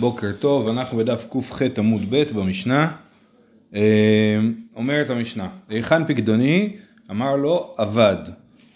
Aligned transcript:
בוקר 0.00 0.32
טוב, 0.40 0.68
אנחנו 0.70 0.98
בדף 0.98 1.26
קח 1.30 1.62
עמוד 1.78 2.02
ב' 2.10 2.22
במשנה. 2.34 2.92
אה, 3.74 4.38
אומרת 4.76 5.10
המשנה, 5.10 5.48
היכן 5.68 6.06
פקדוני? 6.06 6.76
אמר 7.10 7.36
לו 7.36 7.74
אבד. 7.78 8.16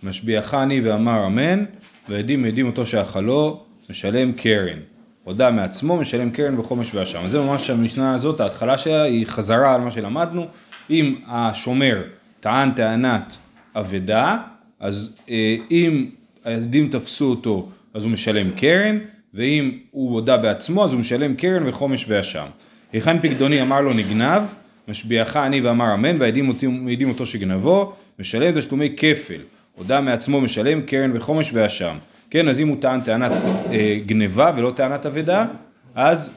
משביעך 0.02 0.54
אני 0.54 0.80
ואמר 0.80 1.26
אמן, 1.26 1.64
ועדים 2.08 2.44
עדים 2.44 2.66
אותו 2.66 2.86
שאכלו, 2.86 3.64
משלם 3.90 4.32
קרן. 4.32 4.78
הודה 5.24 5.50
מעצמו, 5.50 5.96
משלם 5.96 6.30
קרן 6.30 6.56
בחומש 6.56 6.94
ואשם. 6.94 7.28
זה 7.28 7.40
ממש 7.40 7.70
המשנה 7.70 8.14
הזאת, 8.14 8.40
ההתחלה 8.40 8.78
שלה 8.78 9.02
היא 9.02 9.26
חזרה 9.26 9.74
על 9.74 9.80
מה 9.80 9.90
שלמדנו. 9.90 10.46
אם 10.90 11.14
השומר 11.26 12.02
טען 12.40 12.70
טענת 12.70 13.36
אבדה, 13.76 14.38
אז 14.80 15.16
אה, 15.30 15.56
אם 15.70 16.10
העדים 16.44 16.88
תפסו 16.88 17.30
אותו, 17.30 17.68
אז 17.94 18.04
הוא 18.04 18.12
משלם 18.12 18.50
קרן. 18.56 18.98
ואם 19.34 19.70
הוא 19.90 20.12
הודה 20.12 20.36
בעצמו 20.36 20.84
אז 20.84 20.92
הוא 20.92 21.00
משלם 21.00 21.34
קרן 21.34 21.68
וחומש 21.68 22.04
ואשם. 22.08 22.46
היכן 22.92 23.18
פקדוני 23.18 23.62
אמר 23.62 23.80
לו 23.80 23.92
נגנב, 23.92 24.42
משביעך 24.88 25.36
אני 25.36 25.60
ואמר 25.60 25.94
אמן 25.94 26.16
והעדים 26.20 27.08
אותו 27.08 27.26
שגנבו, 27.26 27.92
משלם 28.18 28.60
תשלומי 28.60 28.94
כפל. 28.96 29.40
הודה 29.76 30.00
מעצמו 30.00 30.40
משלם 30.40 30.82
קרן 30.82 31.16
וחומש 31.16 31.50
ואשם. 31.52 31.96
כן, 32.30 32.48
אז 32.48 32.60
אם 32.60 32.68
הוא 32.68 32.76
טען 32.80 33.00
טענת 33.00 33.32
אה, 33.72 33.98
גניבה 34.06 34.52
ולא 34.56 34.72
טענת 34.76 35.06
אבדה, 35.06 35.46
אז 35.94 36.30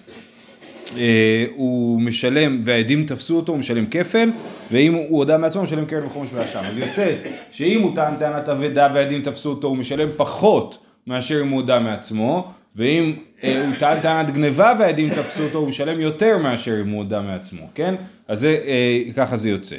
אה, 0.98 1.46
הוא 1.55 2.02
משלם, 2.02 2.62
והעדים 2.63 3.05
תפסו 3.05 3.35
אותו, 3.35 3.52
הוא 3.52 3.60
משלם 3.60 3.85
כפל, 3.85 4.30
ואם 4.71 4.94
הוא 4.94 5.18
הודה 5.18 5.38
מעצמו, 5.38 5.62
הוא 5.62 5.68
משלם 5.68 5.85
קרן 5.85 6.05
וחומש 6.05 6.30
ואשם. 6.34 6.60
אז 6.60 6.77
יוצא 6.77 7.16
שאם 7.52 7.82
הוא 7.82 7.96
טען 7.96 8.16
טענת 8.16 8.49
אבדה 8.49 8.90
והעדים 8.94 9.21
תפסו 9.21 9.49
אותו, 9.49 9.68
הוא 9.68 9.77
משלם 9.77 10.07
פחות 10.18 10.77
מאשר 11.07 11.41
אם 11.41 11.49
הוא 11.49 11.60
הודה 11.60 11.80
מעצמו, 11.80 12.52
ואם 12.76 13.13
אה, 13.44 13.66
הוא 13.66 13.76
טען 13.80 14.00
טענת 14.00 14.34
גניבה 14.34 14.73
והעדים 14.80 15.09
תפסו 15.09 15.44
אותו, 15.44 15.58
הוא 15.58 15.68
משלם 15.68 16.00
יותר 16.00 16.38
מאשר 16.38 16.82
אם 16.82 16.90
הוא 16.90 16.98
הודה 16.98 17.22
מעצמו, 17.22 17.68
כן? 17.76 17.96
אז 18.27 18.40
זה, 18.40 18.58
אה, 18.66 19.13
ככה 19.16 19.38
זה 19.38 19.49
יוצא. 19.49 19.76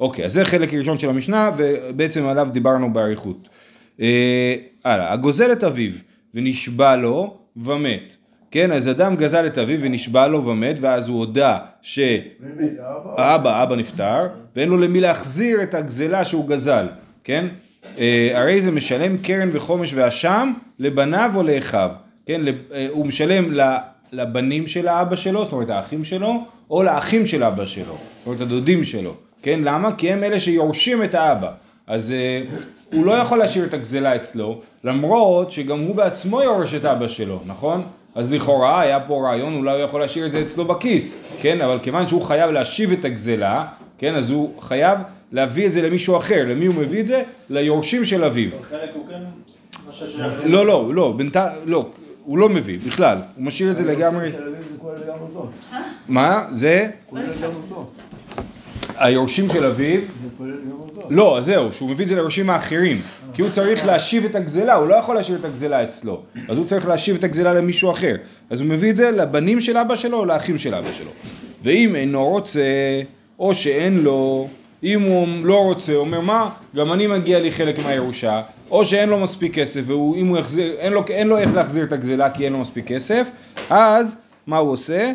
אוקיי, 0.00 0.24
אז 0.24 0.32
זה 0.32 0.44
חלק 0.44 0.74
ראשון 0.74 0.98
של 0.98 1.08
המשנה, 1.08 1.50
ובעצם 1.56 2.26
עליו 2.26 2.48
דיברנו 2.52 2.92
באריכות. 2.92 3.48
אה, 4.00 4.54
הלאה, 4.84 5.12
הגוזל 5.12 5.52
את 5.52 5.64
אביו 5.64 5.92
ונשבע 6.34 6.96
לו 6.96 7.36
ומת. 7.56 8.16
כן, 8.50 8.72
אז 8.72 8.88
אדם 8.88 9.16
גזל 9.16 9.46
את 9.46 9.58
אביו 9.58 9.78
ונשבע 9.82 10.26
לו 10.26 10.46
ומת, 10.46 10.76
ואז 10.80 11.08
הוא 11.08 11.18
הודה 11.18 11.58
שהאבא, 11.82 13.62
אבא 13.62 13.76
נפטר, 13.76 14.28
ואין 14.56 14.68
לו 14.68 14.76
למי 14.76 15.00
להחזיר 15.00 15.62
את 15.62 15.74
הגזלה 15.74 16.24
שהוא 16.24 16.48
גזל, 16.48 16.86
כן? 17.24 17.46
אה, 17.98 18.30
הרי 18.34 18.60
זה 18.60 18.70
משלם 18.70 19.18
קרן 19.18 19.48
וחומש 19.52 19.94
ואשם 19.94 20.52
לבניו 20.78 21.30
או 21.34 21.42
לאחיו. 21.42 21.90
כן, 22.28 22.40
אה, 22.72 22.86
הוא 22.90 23.06
משלם 23.06 23.44
לבנים 24.12 24.66
של 24.66 24.88
האבא 24.88 25.16
שלו, 25.16 25.44
זאת 25.44 25.52
אומרת 25.52 25.70
האחים 25.70 26.04
שלו, 26.04 26.44
או 26.70 26.82
לאחים 26.82 27.26
של 27.26 27.44
אבא 27.44 27.66
שלו, 27.66 27.84
זאת 27.84 28.26
אומרת 28.26 28.40
הדודים 28.40 28.84
שלו, 28.84 29.14
כן, 29.42 29.60
למה? 29.62 29.92
כי 29.92 30.12
הם 30.12 30.24
אלה 30.24 30.40
שיורשים 30.40 31.04
את 31.04 31.14
האבא, 31.14 31.50
אז 31.86 32.12
אה, 32.12 32.42
הוא 32.92 33.04
לא 33.04 33.12
יכול 33.12 33.38
להשאיר 33.38 33.64
את 33.64 33.74
הגזלה 33.74 34.16
אצלו, 34.16 34.60
למרות 34.84 35.50
שגם 35.50 35.80
הוא 35.80 35.94
בעצמו 35.94 36.42
יורש 36.42 36.74
את 36.74 36.84
אבא 36.84 37.08
שלו, 37.08 37.40
נכון? 37.46 37.82
אז 38.14 38.32
לכאורה 38.32 38.80
היה 38.80 39.00
פה 39.00 39.22
רעיון, 39.24 39.54
אולי 39.54 39.72
הוא 39.72 39.80
יכול 39.80 40.00
להשאיר 40.00 40.26
את 40.26 40.32
זה 40.32 40.42
אצלו 40.42 40.64
בכיס, 40.64 41.24
כן, 41.40 41.60
אבל 41.60 41.78
כיוון 41.82 42.08
שהוא 42.08 42.22
חייב 42.22 42.50
להשיב 42.50 42.92
את 42.92 43.04
הגזלה, 43.04 43.66
כן, 43.98 44.14
אז 44.14 44.30
הוא 44.30 44.62
חייב 44.62 44.98
להביא 45.32 45.66
את 45.66 45.72
זה 45.72 45.82
למישהו 45.82 46.16
אחר, 46.16 46.44
למי 46.48 46.66
הוא 46.66 46.74
מביא 46.74 47.00
את 47.00 47.06
זה? 47.06 47.22
ליורשים 47.50 48.04
של 48.04 48.24
אביו. 48.24 48.50
חלק 48.62 48.90
הוא 48.94 49.06
כן... 49.08 49.22
לא, 50.44 50.66
לא, 50.66 50.94
לא, 50.94 51.14
בינתיים, 51.16 51.52
לא, 51.64 51.86
הוא 52.28 52.38
לא 52.38 52.48
מביא 52.48 52.78
בכלל, 52.86 53.18
הוא 53.36 53.44
משאיר 53.44 53.70
את 53.70 53.76
זה 53.76 53.84
לגמרי. 53.84 54.32
מה? 56.08 56.44
זה? 56.52 56.86
היורשים 58.96 59.48
של 59.48 59.64
אביו? 59.64 60.00
לא, 61.10 61.38
זהו, 61.40 61.72
שהוא 61.72 61.90
מביא 61.90 62.04
את 62.04 62.08
זה 62.08 62.14
ליורשים 62.14 62.50
האחרים. 62.50 63.00
כי 63.34 63.42
הוא 63.42 63.50
צריך 63.50 63.86
להשיב 63.86 64.24
את 64.24 64.34
הגזלה, 64.34 64.74
הוא 64.74 64.88
לא 64.88 64.94
יכול 64.94 65.14
להשאיר 65.14 65.38
את 65.38 65.44
הגזלה 65.44 65.84
אצלו. 65.84 66.22
אז 66.48 66.58
הוא 66.58 66.66
צריך 66.66 66.88
להשיב 66.88 67.16
את 67.16 67.24
הגזלה 67.24 67.54
למישהו 67.54 67.90
אחר. 67.90 68.16
אז 68.50 68.60
הוא 68.60 68.68
מביא 68.68 68.90
את 68.90 68.96
זה 68.96 69.10
לבנים 69.10 69.60
של 69.60 69.76
אבא 69.76 69.96
שלו 69.96 70.18
או 70.18 70.24
לאחים 70.24 70.58
של 70.58 70.74
אבא 70.74 70.92
שלו. 70.92 71.10
ואם 71.62 71.96
אינו 71.96 72.28
רוצה, 72.28 72.62
או 73.38 73.54
שאין 73.54 73.98
לו, 73.98 74.48
אם 74.82 75.02
הוא 75.02 75.28
לא 75.42 75.64
רוצה, 75.64 75.92
הוא 75.92 76.00
אומר 76.00 76.20
מה, 76.20 76.50
גם 76.76 76.92
אני 76.92 77.06
מגיע 77.06 77.38
לי 77.38 77.52
חלק 77.52 77.78
מהירושה, 77.78 78.42
או 78.70 78.84
שאין 78.84 79.08
לו 79.08 79.18
מספיק 79.18 79.54
כסף, 79.54 79.80
ואם 79.86 80.26
הוא 80.26 80.38
יחזיר, 80.38 80.74
אין 80.78 80.92
לו, 80.92 81.04
אין 81.08 81.28
לו 81.28 81.38
איך 81.38 81.54
להחזיר 81.54 81.84
את 81.84 81.92
הגזלה 81.92 82.30
כי 82.30 82.44
אין 82.44 82.52
לו 82.52 82.58
מספיק 82.58 82.86
כסף, 82.86 83.28
אז 83.70 84.16
מה 84.46 84.58
הוא 84.58 84.72
עושה? 84.72 85.12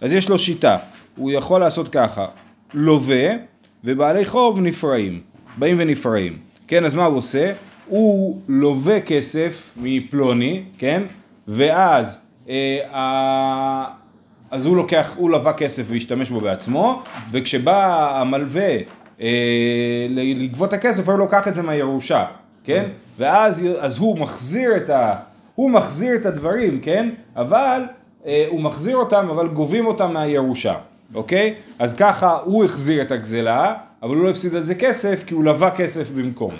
אז 0.00 0.12
יש 0.12 0.28
לו 0.28 0.38
שיטה, 0.38 0.76
הוא 1.16 1.30
יכול 1.30 1.60
לעשות 1.60 1.88
ככה, 1.88 2.26
לווה 2.74 3.28
ובעלי 3.84 4.24
חוב 4.24 4.60
נפרעים, 4.60 5.20
באים 5.58 5.76
ונפרעים, 5.78 6.38
כן, 6.68 6.84
אז 6.84 6.94
מה 6.94 7.04
הוא 7.04 7.16
עושה? 7.16 7.52
הוא 7.86 8.40
לווה 8.48 9.00
כסף 9.00 9.72
מפלוני, 9.82 10.62
כן, 10.78 11.02
ואז 11.48 12.18
אה, 12.48 13.84
אז 14.50 14.66
הוא 14.66 14.76
לוקח, 14.76 15.14
הוא 15.16 15.30
לווה 15.30 15.52
כסף 15.52 15.84
והשתמש 15.86 16.30
בו 16.30 16.40
בעצמו, 16.40 17.02
וכשבא 17.30 18.10
המלווה 18.20 18.76
אה, 19.20 20.06
לגבות 20.10 20.72
הכסף, 20.72 21.08
הוא 21.08 21.18
לוקח 21.18 21.48
את 21.48 21.54
זה 21.54 21.62
מהירושה, 21.62 22.24
כן? 22.64 22.84
ואז 23.18 23.62
אז 23.78 23.98
הוא 23.98 24.18
מחזיר 24.18 24.76
את 24.76 24.90
ה... 24.90 25.14
הוא 25.54 25.70
מחזיר 25.70 26.14
את 26.14 26.26
הדברים, 26.26 26.80
כן? 26.80 27.10
אבל 27.36 27.82
אה, 28.26 28.46
הוא 28.48 28.60
מחזיר 28.60 28.96
אותם, 28.96 29.28
אבל 29.30 29.48
גובים 29.48 29.86
אותם 29.86 30.12
מהירושה, 30.12 30.74
אוקיי? 31.14 31.54
אז 31.78 31.94
ככה 31.94 32.38
הוא 32.44 32.64
החזיר 32.64 33.02
את 33.02 33.10
הגזלה, 33.10 33.74
אבל 34.02 34.16
הוא 34.16 34.24
לא 34.24 34.30
הפסיד 34.30 34.54
על 34.54 34.62
זה 34.62 34.74
כסף, 34.74 35.24
כי 35.26 35.34
הוא 35.34 35.44
לווה 35.44 35.70
כסף 35.70 36.10
במקום. 36.10 36.54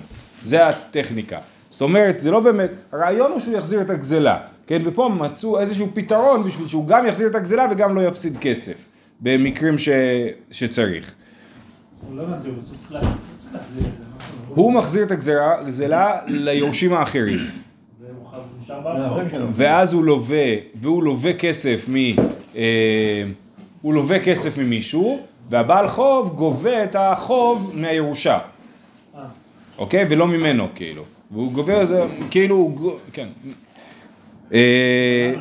זה 0.44 0.66
הטכניקה. 0.66 1.38
זאת 1.70 1.80
אומרת, 1.80 2.20
זה 2.20 2.30
לא 2.30 2.40
באמת, 2.40 2.70
הרעיון 2.92 3.32
הוא 3.32 3.40
שהוא 3.40 3.56
יחזיר 3.56 3.80
את 3.80 3.90
הגזלה, 3.90 4.38
כן? 4.66 4.78
ופה 4.84 5.08
מצאו 5.08 5.60
איזשהו 5.60 5.88
פתרון 5.94 6.44
בשביל 6.44 6.68
שהוא 6.68 6.86
גם 6.86 7.06
יחזיר 7.06 7.28
את 7.28 7.34
הגזלה 7.34 7.66
וגם 7.70 7.94
לא 7.94 8.00
יפסיד 8.00 8.38
כסף, 8.40 8.74
במקרים 9.20 9.78
ש... 9.78 9.88
שצריך. 10.50 11.14
הוא 12.08 12.16
לא 12.16 12.24
הוא 14.48 14.72
מחזיר 14.72 15.04
את 15.04 15.10
הגזלה 15.10 16.20
ליורשים 16.26 16.92
האחרים. 16.92 17.38
ואז 19.54 19.92
הוא 19.92 20.04
לווה, 20.04 20.54
והוא 20.74 21.02
לווה 21.02 21.32
כסף 21.32 21.86
מ... 21.88 21.96
אה, 22.56 23.24
הוא 23.82 23.94
לווה 23.94 24.24
כסף 24.24 24.58
ממישהו, 24.58 25.20
והבעל 25.50 25.88
חוב 25.88 26.34
גובה 26.36 26.84
את 26.84 26.96
החוב 26.98 27.72
מהירושה. 27.74 28.38
אוקיי? 29.78 30.06
ולא 30.08 30.26
ממנו, 30.26 30.68
כאילו. 30.74 31.04
והוא 31.30 31.52
גובה 31.52 31.82
את 31.82 31.88
זה, 31.88 32.04
כאילו, 32.30 32.74
כן. 33.12 33.26
אה, 34.52 35.34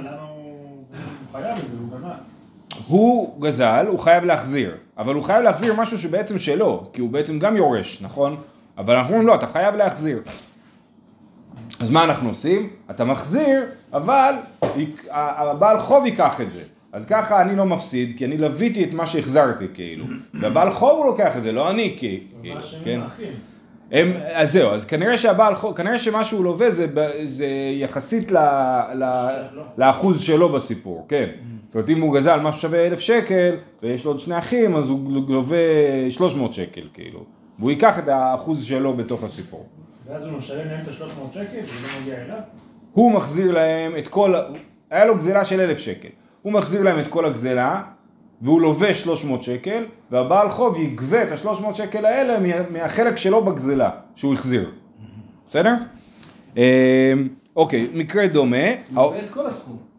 הוא 2.88 3.42
גזל, 3.42 3.86
הוא 3.90 4.00
חייב 4.00 4.24
להחזיר, 4.24 4.76
אבל 4.98 5.16
הוא 5.16 5.24
חייב 5.24 5.44
להחזיר 5.44 5.74
משהו 5.74 5.98
שבעצם 5.98 6.40
שלו, 6.40 6.90
כי 6.94 7.02
הוא 7.02 7.10
בעצם 7.10 7.40
גם 7.40 7.58
יורש, 7.58 8.02
נכון? 8.02 8.36
אבל 8.78 8.96
אנחנו 8.96 9.10
אומרים 9.10 9.28
לא, 9.28 9.36
אתה 9.36 9.48
חייב 9.48 9.76
להחזיר. 9.76 10.22
אז 11.80 11.90
מה 11.90 12.04
אנחנו 12.04 12.30
עושים? 12.30 12.70
אתה 12.92 13.06
מחזיר, 13.06 13.66
אבל 13.94 14.34
הבעל 15.12 15.80
חוב 15.80 16.06
ייקח 16.06 16.42
את 16.42 16.52
זה. 16.52 16.62
אז 16.92 17.06
ככה 17.06 17.42
אני 17.42 17.56
לא 17.56 17.66
מפסיד, 17.66 18.18
כי 18.18 18.26
אני 18.26 18.38
לוויתי 18.38 18.84
את 18.84 18.94
מה 18.94 19.06
שהחזרתי 19.06 19.66
כאילו. 19.74 20.06
והבעל 20.34 20.70
חוב 20.70 20.98
הוא 20.98 21.06
לוקח 21.06 21.38
את 21.38 21.44
זה, 21.44 21.52
לא 21.52 21.70
אני 21.70 21.96
כאילו, 21.98 22.62
כן? 22.84 23.02
הם, 23.92 24.14
אז 24.34 24.52
זהו, 24.52 24.72
אז 24.72 24.86
כנראה 24.86 25.18
שהבעל 25.18 25.56
חוב, 25.56 25.76
כנראה 25.76 25.98
שמה 25.98 26.26
שהוא 26.26 26.44
לווה 26.44 26.72
זה, 26.72 26.88
זה 27.26 27.48
יחסית 27.74 28.32
ל, 28.32 28.38
ל, 28.96 29.04
לאחוז 29.78 30.22
שלו 30.22 30.50
בסיפור, 30.50 31.06
כן. 31.10 31.30
זאת 31.74 31.76
אומרת 31.76 31.90
אם 31.90 32.02
הוא 32.02 32.16
גזל 32.16 32.40
משהו 32.40 32.62
שווה 32.62 32.88
אלף 32.88 33.00
שקל 33.00 33.56
ויש 33.84 34.06
לו 34.06 34.12
עוד 34.12 34.20
שני 34.20 34.40
אחים 34.40 34.76
אז 34.76 34.90
הוא 34.90 35.44
שלוש 36.10 36.36
מאות 36.36 36.54
שקל 36.54 36.88
כאילו. 36.94 37.24
והוא 37.60 37.72
ייקח 37.72 38.00
את 38.00 38.08
האחוז 38.08 38.64
שלו 38.64 38.94
בתוך 38.94 39.24
הסיפור. 39.24 39.66
ואז 40.08 40.26
הוא 40.26 40.38
משלם 40.38 40.68
להם 40.68 40.82
את 40.84 40.88
ה-300 40.88 41.34
שקל 41.34 41.60
וזה 41.60 41.72
לא 41.84 42.02
מגיע 42.02 42.16
אליו? 42.26 42.38
הוא 42.92 43.12
מחזיר 43.12 43.52
להם 43.52 43.96
את 43.98 44.08
כל, 44.08 44.36
היה 44.90 45.06
לו 45.06 45.16
גזלה 45.16 45.46
של 45.46 45.62
אלף 45.62 45.78
שקל. 45.78 46.08
הוא 46.42 46.54
מחזיר 46.54 46.84
להם 46.84 47.00
את 47.00 47.08
כל 47.08 47.26
הגזלה 47.26 47.84
והוא 48.42 48.62
לובש 48.62 49.04
300 49.04 49.44
שקל 49.44 49.86
והבעל 50.12 50.50
חוב 50.50 50.80
יגבה 50.80 51.24
את 51.24 51.32
ה-300 51.32 51.74
שקל 51.74 52.06
האלה 52.06 52.64
מהחלק 52.70 53.18
שלו 53.18 53.46
בגזלה 53.46 53.90
שהוא 54.16 54.34
החזיר. 54.34 54.72
בסדר? 55.50 55.74
אמ, 56.58 56.62
אוקיי, 57.56 57.88
מקרה 57.94 58.28
דומה. 58.28 58.58
הוא 58.96 59.04
לווה 59.04 59.20
את 59.20 59.30
כל 59.34 59.48
הסכום. 59.48 59.93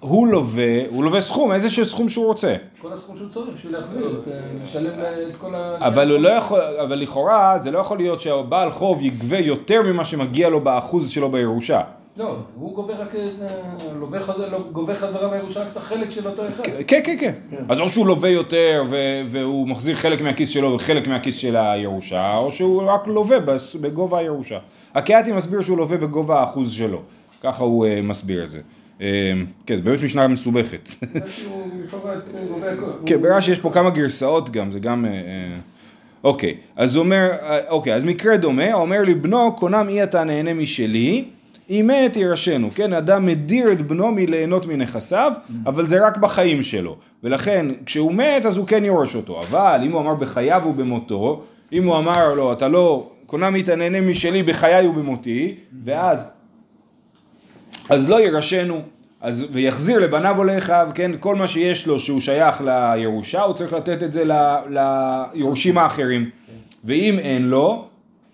הוא 0.00 0.26
לווה, 0.26 0.88
הוא 0.90 1.04
לווה 1.04 1.20
סכום, 1.20 1.52
איזה 1.52 1.84
סכום 1.84 2.08
שהוא 2.08 2.26
רוצה. 2.26 2.56
כל 2.80 2.92
הסכום 2.92 3.16
שהוא 3.16 3.28
צריך 3.30 3.46
בשביל 3.54 3.72
להחזיר, 3.72 4.22
לשלם 4.64 4.90
את 5.30 5.36
כל 5.40 5.54
ה... 5.54 5.76
אבל 5.80 6.10
הוא 6.10 6.18
לא 6.18 6.28
יכול, 6.28 6.60
אבל 6.60 6.98
לכאורה 6.98 7.58
זה 7.62 7.70
לא 7.70 7.78
יכול 7.78 7.98
להיות 7.98 8.20
שהבעל 8.20 8.70
חוב 8.70 9.02
יגבה 9.02 9.38
יותר 9.38 9.82
ממה 9.82 10.04
שמגיע 10.04 10.48
לו 10.48 10.60
באחוז 10.60 11.10
שלו 11.10 11.28
בירושה. 11.28 11.80
לא, 12.16 12.36
הוא 12.54 12.74
גובה 12.74 12.94
רק, 12.94 13.14
אה, 13.14 13.20
לווה 14.00 14.20
חזרה, 14.20 14.48
לא, 14.48 14.58
גובה 14.72 14.94
חזרה 14.94 15.28
בירושה 15.28 15.60
רק 15.60 15.66
את 15.72 15.76
החלק 15.76 16.10
של 16.10 16.28
אותו 16.28 16.48
אחד. 16.48 16.62
כן, 16.86 17.00
כן, 17.04 17.16
כן. 17.20 17.32
אז 17.68 17.80
או 17.80 17.88
שהוא 17.88 18.06
לווה 18.06 18.28
יותר 18.28 18.84
והוא 19.26 19.68
מחזיר 19.68 19.96
חלק 19.96 20.20
מהכיס 20.20 20.48
שלו 20.48 20.72
וחלק 20.72 21.08
מהכיס 21.08 21.36
של 21.36 21.56
הירושה, 21.56 22.36
או 22.36 22.52
שהוא 22.52 22.82
רק 22.86 23.06
לווה 23.06 23.36
בגובה 23.80 24.18
הירושה. 24.18 24.58
הקיאתי 24.94 25.32
מסביר 25.32 25.62
שהוא 25.62 25.78
לווה 25.78 25.96
בגובה 25.96 26.40
האחוז 26.40 26.72
שלו. 26.72 27.02
ככה 27.42 27.64
הוא 27.64 27.86
uh, 27.86 28.02
מסביר 28.02 28.44
את 28.44 28.50
זה. 28.50 28.60
Uh, 28.98 29.02
כן, 29.66 29.80
באמת 29.84 30.02
משנה 30.02 30.28
מסובכת. 30.28 30.88
כן, 33.06 33.22
ברש"י 33.22 33.52
יש 33.52 33.58
פה 33.58 33.70
כמה 33.70 33.90
גרסאות 33.90 34.50
גם, 34.50 34.72
זה 34.72 34.78
גם... 34.78 35.04
אה, 35.04 35.10
אה, 35.10 35.56
אוקיי, 36.24 36.56
אז 36.76 36.96
הוא 36.96 37.04
אומר, 37.04 37.28
אה, 37.42 37.58
אוקיי, 37.68 37.94
אז 37.94 38.04
מקרה 38.04 38.36
דומה, 38.36 38.72
אומר 38.72 39.02
לי 39.02 39.14
בנו, 39.14 39.56
קונם 39.56 39.86
אי 39.88 40.02
אתה 40.02 40.24
נהנה 40.24 40.54
משלי, 40.54 41.24
אם 41.70 41.90
מת 41.90 42.16
ירשנו, 42.16 42.70
כן, 42.74 42.92
אדם 42.92 43.26
מדיר 43.26 43.72
את 43.72 43.82
בנו 43.82 44.12
מליהנות 44.12 44.66
מנכסיו, 44.66 45.32
אבל 45.66 45.86
זה 45.86 46.06
רק 46.06 46.16
בחיים 46.16 46.62
שלו, 46.62 46.96
ולכן 47.22 47.66
כשהוא 47.86 48.12
מת 48.12 48.46
אז 48.46 48.56
הוא 48.56 48.66
כן 48.66 48.84
יורש 48.84 49.16
אותו, 49.16 49.40
אבל 49.40 49.80
אם 49.84 49.92
הוא 49.92 50.00
אמר 50.00 50.14
בחייו 50.14 50.62
ובמותו, 50.66 51.42
אם 51.72 51.84
הוא 51.84 51.98
אמר 51.98 52.34
לו, 52.34 52.52
אתה 52.52 52.68
לא, 52.68 53.10
קונם 53.26 53.54
אי 53.54 53.60
אתה 53.60 53.76
נהנה 53.76 54.00
משלי 54.00 54.42
בחיי 54.42 54.86
ובמותי, 54.86 55.54
ואז 55.84 56.30
אז 57.88 58.10
לא 58.10 58.20
ירשנו, 58.20 58.82
אז, 59.20 59.46
ויחזיר 59.52 59.98
לבניו 59.98 60.34
או 60.38 60.44
לאחיו, 60.44 60.88
כן, 60.94 61.10
כל 61.20 61.34
מה 61.34 61.46
שיש 61.48 61.86
לו 61.86 62.00
שהוא 62.00 62.20
שייך 62.20 62.62
לירושה, 62.64 63.42
הוא 63.42 63.54
צריך 63.54 63.72
לתת 63.72 64.02
את 64.02 64.12
זה 64.12 64.24
ל- 64.24 64.56
ליורשים 65.34 65.78
האחרים. 65.78 66.30
ואם 66.84 67.18
אין 67.18 67.42
לו, 67.42 67.84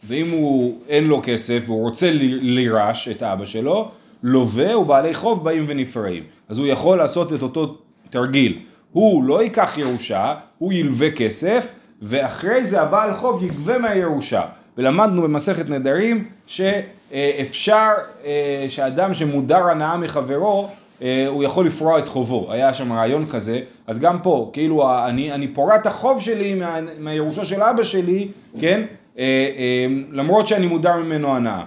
ואם 0.05 0.31
הוא, 0.31 0.79
אין 0.89 1.05
לו 1.05 1.21
כסף 1.25 1.63
והוא 1.67 1.81
רוצה 1.81 2.11
לירש 2.41 3.09
את 3.09 3.23
אבא 3.23 3.45
שלו, 3.45 3.89
לווה 4.23 4.79
ובעלי 4.79 5.15
חוב 5.15 5.45
באים 5.45 5.65
ונפרעים. 5.69 6.23
אז 6.49 6.59
הוא 6.59 6.67
יכול 6.67 6.99
לעשות 6.99 7.33
את 7.33 7.43
אותו 7.43 7.77
תרגיל. 8.11 8.59
הוא 8.93 9.25
לא 9.25 9.43
ייקח 9.43 9.75
ירושה, 9.79 10.35
הוא 10.59 10.73
ילווה 10.73 11.11
כסף, 11.11 11.73
ואחרי 12.03 12.65
זה 12.65 12.83
הבעל 12.83 13.15
חוב 13.15 13.45
יגבה 13.45 13.79
מהירושה. 13.79 14.43
ולמדנו 14.79 15.23
במסכת 15.23 15.71
נדרים 15.71 16.25
שאפשר, 16.47 16.81
אה, 17.13 17.45
שאדם 18.69 19.15
שמודר 19.15 19.69
הנאה 19.69 19.97
מחברו, 19.97 20.69
אה, 21.03 21.27
הוא 21.29 21.45
יכול 21.45 21.67
לפרוע 21.67 21.99
את 21.99 22.09
חובו. 22.09 22.53
היה 22.53 22.75
שם 22.75 22.93
רעיון 22.93 23.27
כזה, 23.27 23.61
אז 23.87 23.99
גם 23.99 24.19
פה, 24.23 24.51
כאילו, 24.53 25.07
אני, 25.07 25.33
אני 25.33 25.49
פורע 25.49 25.77
את 25.77 25.87
החוב 25.87 26.21
שלי 26.21 26.55
מה, 26.55 26.79
מהירושה 26.99 27.45
של 27.45 27.63
אבא 27.63 27.83
שלי, 27.83 28.29
כן? 28.61 28.83
אה, 29.19 29.25
אה, 29.25 29.87
למרות 30.11 30.47
שאני 30.47 30.67
מודר 30.67 30.97
ממנו 30.97 31.37
הנאה. 31.37 31.65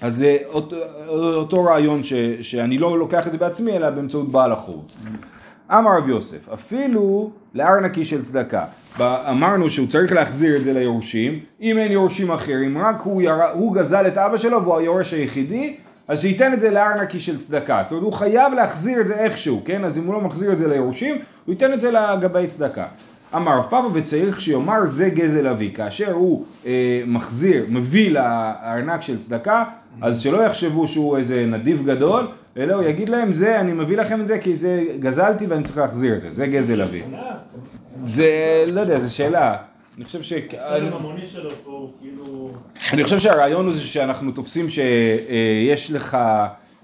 אז 0.00 0.16
זה 0.16 0.38
אותו, 0.48 0.76
אותו 1.08 1.64
רעיון 1.64 2.04
ש, 2.04 2.12
שאני 2.40 2.78
לא 2.78 2.98
לוקח 2.98 3.26
את 3.26 3.32
זה 3.32 3.38
בעצמי, 3.38 3.72
אלא 3.76 3.90
באמצעות 3.90 4.28
בעל 4.28 4.52
החוב. 4.52 4.84
אמר 5.70 5.98
רב 5.98 6.08
יוסף, 6.08 6.48
אפילו 6.48 7.30
לארנקי 7.54 8.04
של 8.04 8.24
צדקה. 8.24 8.64
אמרנו 9.00 9.70
שהוא 9.70 9.86
צריך 9.86 10.12
להחזיר 10.12 10.56
את 10.56 10.64
זה 10.64 10.72
ליורשים, 10.72 11.38
אם 11.60 11.78
אין 11.78 11.92
יורשים 11.92 12.30
אחרים, 12.30 12.78
רק 12.78 13.00
הוא, 13.00 13.22
יר... 13.22 13.44
הוא 13.52 13.74
גזל 13.74 14.06
את 14.06 14.18
אבא 14.18 14.36
שלו 14.36 14.62
והוא 14.62 14.76
היורש 14.76 15.14
היחידי, 15.14 15.76
אז 16.08 16.20
שייתן 16.20 16.52
את 16.52 16.60
זה 16.60 16.70
לארנקי 16.70 17.20
של 17.20 17.40
צדקה. 17.40 17.82
זאת 17.82 17.90
אומרת, 17.90 18.04
הוא 18.04 18.12
חייב 18.12 18.52
להחזיר 18.52 19.00
את 19.00 19.06
זה 19.06 19.14
איכשהו, 19.14 19.62
כן? 19.64 19.84
אז 19.84 19.98
אם 19.98 20.06
הוא 20.06 20.14
לא 20.14 20.20
מחזיר 20.20 20.52
את 20.52 20.58
זה 20.58 20.68
ליורשים, 20.68 21.14
הוא 21.46 21.52
ייתן 21.52 21.72
את 21.72 21.80
זה 21.80 21.90
לגבי 21.90 22.46
צדקה. 22.46 22.86
אמר 23.36 23.62
פאפה 23.62 23.90
וצריך 23.92 24.40
שיאמר 24.40 24.86
זה 24.86 25.08
גזל 25.08 25.48
אבי, 25.48 25.72
כאשר 25.74 26.12
הוא 26.12 26.44
אה, 26.66 27.02
מחזיר, 27.06 27.64
מביא 27.68 28.10
לארנק 28.10 29.02
של 29.02 29.20
צדקה, 29.20 29.64
אז 30.02 30.20
שלא 30.20 30.44
יחשבו 30.44 30.88
שהוא 30.88 31.16
איזה 31.16 31.46
נדיב 31.46 31.86
גדול, 31.86 32.26
אלא 32.56 32.74
הוא 32.74 32.82
יגיד 32.82 33.08
להם 33.08 33.32
זה, 33.32 33.60
אני 33.60 33.72
מביא 33.72 33.96
לכם 33.96 34.20
את 34.20 34.28
זה 34.28 34.38
כי 34.38 34.56
זה 34.56 34.84
גזלתי 35.00 35.46
ואני 35.46 35.64
צריך 35.64 35.78
להחזיר 35.78 36.16
את 36.16 36.20
זה, 36.20 36.30
זה 36.30 36.46
גזל 36.46 36.82
אבי. 36.82 37.02
זה, 38.04 38.64
לא 38.66 38.80
יודע, 38.80 38.98
זו 38.98 39.16
שאלה. 39.16 39.56
אני 39.96 40.04
חושב 40.04 40.22
ש... 40.22 40.32
כאילו... 42.00 42.50
אני 42.92 43.04
חושב 43.04 43.18
שהרעיון 43.18 43.66
הוא 43.66 43.74
שאנחנו 43.76 44.32
תופסים 44.32 44.66
שיש 44.68 45.90
לך 45.90 46.18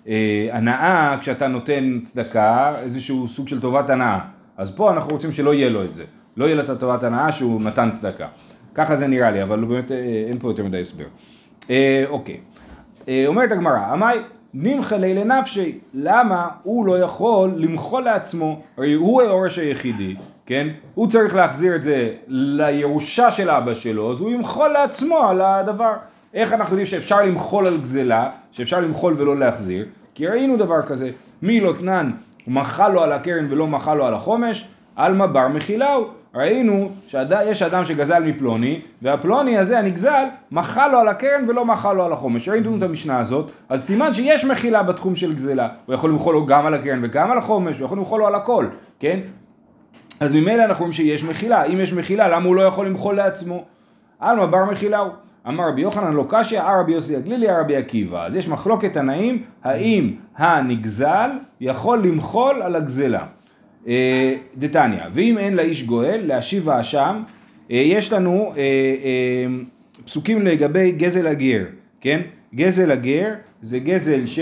אה, 0.08 0.49
הנאה 0.52 1.17
כשאתה 1.20 1.49
נותן 1.49 2.00
צדקה, 2.05 2.75
איזשהו 2.82 3.28
סוג 3.28 3.49
של 3.49 3.61
טובת 3.61 3.90
הנאה. 3.90 4.19
אז 4.56 4.70
פה 4.76 4.90
אנחנו 4.90 5.11
רוצים 5.11 5.32
שלא 5.32 5.55
יהיה 5.55 5.70
לו 5.70 5.84
את 5.84 5.94
זה. 5.94 6.05
לא 6.37 6.44
יהיה 6.44 6.55
לו 6.55 6.62
את 6.62 6.69
הטובת 6.69 7.02
הנאה 7.02 7.32
שהוא 7.32 7.62
נתן 7.62 7.90
צדקה. 7.90 8.26
ככה 8.75 8.96
זה 8.96 9.06
נראה 9.06 9.31
לי, 9.31 9.43
אבל 9.43 9.64
באמת 9.64 9.93
אה, 9.93 10.25
אין 10.28 10.38
פה 10.38 10.49
יותר 10.49 10.64
מדי 10.64 10.81
הסבר. 10.81 11.05
אה, 11.70 12.05
אוקיי. 12.08 12.40
אה, 13.08 13.25
אומרת 13.26 13.52
הגמרא, 13.52 13.78
עמי 13.78 14.14
נמחה 14.55 14.97
לי 14.97 15.14
לנפשי, 15.14 15.79
למה 15.94 16.49
הוא 16.62 16.87
לא 16.87 16.99
יכול 16.99 17.52
למחול 17.56 18.02
לעצמו? 18.02 18.61
הרי 18.76 18.93
הוא 18.93 19.23
היורש 19.23 19.58
היחידי, 19.58 20.14
כן? 20.47 20.69
הוא 20.94 21.08
צריך 21.08 21.35
להחזיר 21.35 21.76
את 21.76 21.82
זה 21.82 22.12
לירושה 22.29 23.31
של 23.31 23.50
אבא 23.50 23.75
שלו, 23.75 24.11
אז 24.11 24.20
הוא 24.20 24.31
ימחול 24.31 24.69
לעצמו 24.69 25.19
על 25.19 25.41
הדבר. 25.41 25.93
איך 26.35 26.52
אנחנו 26.52 26.73
יודעים 26.73 26.87
שאפשר 26.87 27.23
למחול 27.23 27.67
על 27.67 27.79
גזלה, 27.79 28.31
שאפשר 28.52 28.81
למחול 28.81 29.14
ולא 29.17 29.38
להחזיר? 29.38 29.87
כי 30.14 30.26
ראינו 30.26 30.56
דבר 30.56 30.82
כזה, 30.82 31.11
מי 31.43 31.61
לא 31.61 31.73
תנן 31.79 32.11
מחל 32.46 32.88
לו 32.88 33.03
על 33.03 33.12
הקרן 33.12 33.46
ולא 33.50 33.67
מחל 33.67 33.94
לו 33.94 34.06
על 34.06 34.14
החומש, 34.14 34.69
עלמא 34.96 35.26
בר 35.26 35.48
מחילהו. 35.48 36.06
ראינו 36.34 36.90
שיש 37.06 37.62
אדם 37.62 37.84
שגזל 37.84 38.22
מפלוני, 38.22 38.81
והפלוני 39.02 39.58
הזה 39.58 39.78
הנגזל 39.78 40.25
מחל 40.52 40.88
לו 40.88 40.98
על 40.98 41.08
הקרן 41.08 41.44
ולא 41.48 41.64
מחל 41.64 41.92
לו 41.92 42.04
על 42.04 42.12
החומש. 42.12 42.48
ראינו 42.48 42.76
את 42.76 42.82
המשנה 42.82 43.19
הזאת, 43.19 43.50
אז 43.69 43.84
סימן 43.84 44.14
שיש 44.14 44.44
מחילה 44.44 44.82
בתחום 44.82 45.16
של 45.16 45.34
גזלה. 45.34 45.69
הוא 45.87 45.94
יכול 45.94 46.10
למחול 46.10 46.34
לו 46.34 46.46
גם 46.46 46.66
על 46.66 46.75
הקרן 46.75 47.00
וגם 47.02 47.31
על 47.31 47.38
החומש, 47.38 47.78
הוא 47.78 47.84
יכול 47.87 47.98
למחול 47.98 48.20
לו 48.20 48.26
על 48.26 48.34
הכל, 48.34 48.66
כן? 48.98 49.20
אז 50.20 50.34
ממילא 50.34 50.64
אנחנו 50.64 50.82
רואים 50.82 50.93
שיש 50.93 51.25
מחילה, 51.25 51.64
אם 51.64 51.81
יש 51.81 51.93
מחילה 51.93 52.28
למה 52.28 52.46
הוא 52.46 52.56
לא 52.56 52.62
יכול 52.62 52.86
למחול 52.86 53.16
לעצמו? 53.16 53.64
עלמא 54.20 54.46
בר 54.46 54.64
מחילהו. 54.64 55.08
אמר 55.48 55.69
רבי 55.69 55.81
יוחנן 55.81 56.12
לא 56.12 56.25
קשיא, 56.28 56.60
אה 56.60 56.81
רבי 56.81 56.93
יוסי 56.93 57.16
הגלילי, 57.16 57.50
אה 57.50 57.60
רבי 57.60 57.76
עקיבא. 57.76 58.26
אז 58.26 58.36
יש 58.36 58.48
מחלוקת 58.48 58.93
תנאים, 58.93 59.43
האם 59.64 60.12
הנגזל 60.36 61.31
יכול 61.60 61.98
למחול 61.98 62.62
על 62.62 62.76
הגזלה. 62.76 63.25
אה, 63.88 64.35
דתניא, 64.56 65.03
ואם 65.12 65.38
אין 65.38 65.55
לאיש 65.55 65.85
גואל, 65.85 66.21
להשיב 66.25 66.71
האשם, 66.71 67.23
אה, 67.71 67.77
יש 67.77 68.12
לנו 68.12 68.53
אה, 68.56 69.47
פסוקים 70.05 70.47
לגבי 70.47 70.93
גזל 70.93 71.27
הגר, 71.27 71.65
כן? 72.00 72.21
גזל 72.55 72.91
הגר 72.91 73.35
זה 73.62 73.79
גזל 73.79 74.27
ש... 74.27 74.41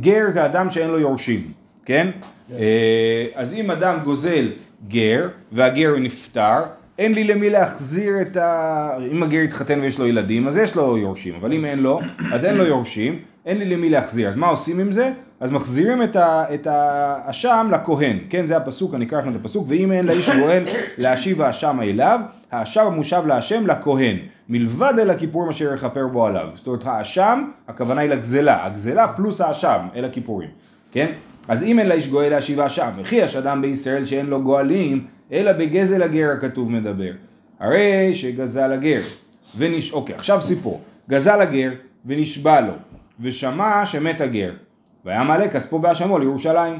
גר 0.00 0.24
זה 0.28 0.44
אדם 0.44 0.70
שאין 0.70 0.90
לו 0.90 0.98
יורשים, 0.98 1.52
כן? 1.84 2.10
אה, 2.52 3.26
אז 3.34 3.54
אם 3.54 3.70
אדם 3.70 3.98
גוזל 4.04 4.48
גר 4.88 5.28
והגר 5.52 5.96
נפטר, 5.98 6.62
אין 6.98 7.14
לי 7.14 7.24
למי 7.24 7.50
להחזיר 7.50 8.20
את 8.20 8.36
ה... 8.36 8.90
אם 9.12 9.22
הגר 9.22 9.40
התחתן 9.40 9.80
ויש 9.80 9.98
לו 9.98 10.06
ילדים, 10.06 10.48
אז 10.48 10.58
יש 10.58 10.76
לו 10.76 10.98
יורשים, 10.98 11.34
אבל 11.34 11.52
אם 11.52 11.64
אין 11.64 11.78
לו, 11.78 12.00
אז 12.32 12.44
אין 12.44 12.56
לו 12.56 12.64
יורשים, 12.64 13.18
אין 13.46 13.58
לי 13.58 13.64
למי 13.64 13.90
להחזיר. 13.90 14.28
אז 14.28 14.36
מה 14.36 14.46
עושים 14.46 14.80
עם 14.80 14.92
זה? 14.92 15.12
אז 15.40 15.50
מחזירים 15.50 16.02
את, 16.02 16.16
ה, 16.16 16.44
את 16.54 16.66
האשם 16.70 17.70
לכהן, 17.72 18.18
כן 18.30 18.46
זה 18.46 18.56
הפסוק, 18.56 18.94
אני 18.94 19.04
אקרא 19.04 19.20
לכם 19.20 19.30
את 19.30 19.36
הפסוק, 19.36 19.66
ואם 19.68 19.92
אין 19.92 20.06
לאיש 20.06 20.30
גואל 20.30 20.64
להשיב 20.98 21.42
האשם 21.42 21.80
אליו, 21.82 22.20
האשם 22.52 22.86
המושב 22.86 23.22
להשם 23.26 23.66
לכהן, 23.66 24.16
מלבד 24.48 24.94
אל 24.98 25.10
הכיפורים 25.10 25.50
אשר 25.50 25.74
יכפר 25.74 26.06
בו 26.06 26.26
עליו. 26.26 26.48
זאת 26.54 26.66
אומרת 26.66 26.86
האשם, 26.86 27.44
הכוונה 27.68 28.00
היא 28.00 28.10
לגזלה, 28.10 28.66
הגזלה 28.66 29.08
פלוס 29.08 29.40
האשם, 29.40 29.78
אל 29.96 30.04
הכיפורים, 30.04 30.48
כן? 30.92 31.12
אז 31.48 31.62
אם 31.62 31.78
אין 31.78 31.88
לאיש 31.88 32.08
גואל 32.08 32.30
להשיב 32.30 32.60
האשם, 32.60 32.90
וכי 32.98 33.16
יש 33.16 33.36
אדם 33.36 33.62
בישראל 33.62 34.04
שאין 34.04 34.26
לו 34.26 34.42
גואלים, 34.42 35.06
אלא 35.32 35.52
בגזל 35.52 36.02
הגר 36.02 36.30
הכתוב 36.30 36.72
מדבר. 36.72 37.12
הרי 37.60 38.14
שגזל 38.14 38.72
הגר, 38.72 39.00
ונש... 39.58 39.92
אוקיי, 39.92 40.14
עכשיו 40.14 40.40
סיפור. 40.40 40.80
גזל 41.10 41.40
הגר 41.40 41.70
ונשבע 42.06 42.60
לו, 42.60 42.72
ושמע 43.20 43.86
שמת 43.86 44.20
הגר. 44.20 44.50
והיה 45.06 45.24
מעלה 45.24 45.48
כספו 45.48 45.78
באשמו 45.78 46.18
לירושלים. 46.18 46.78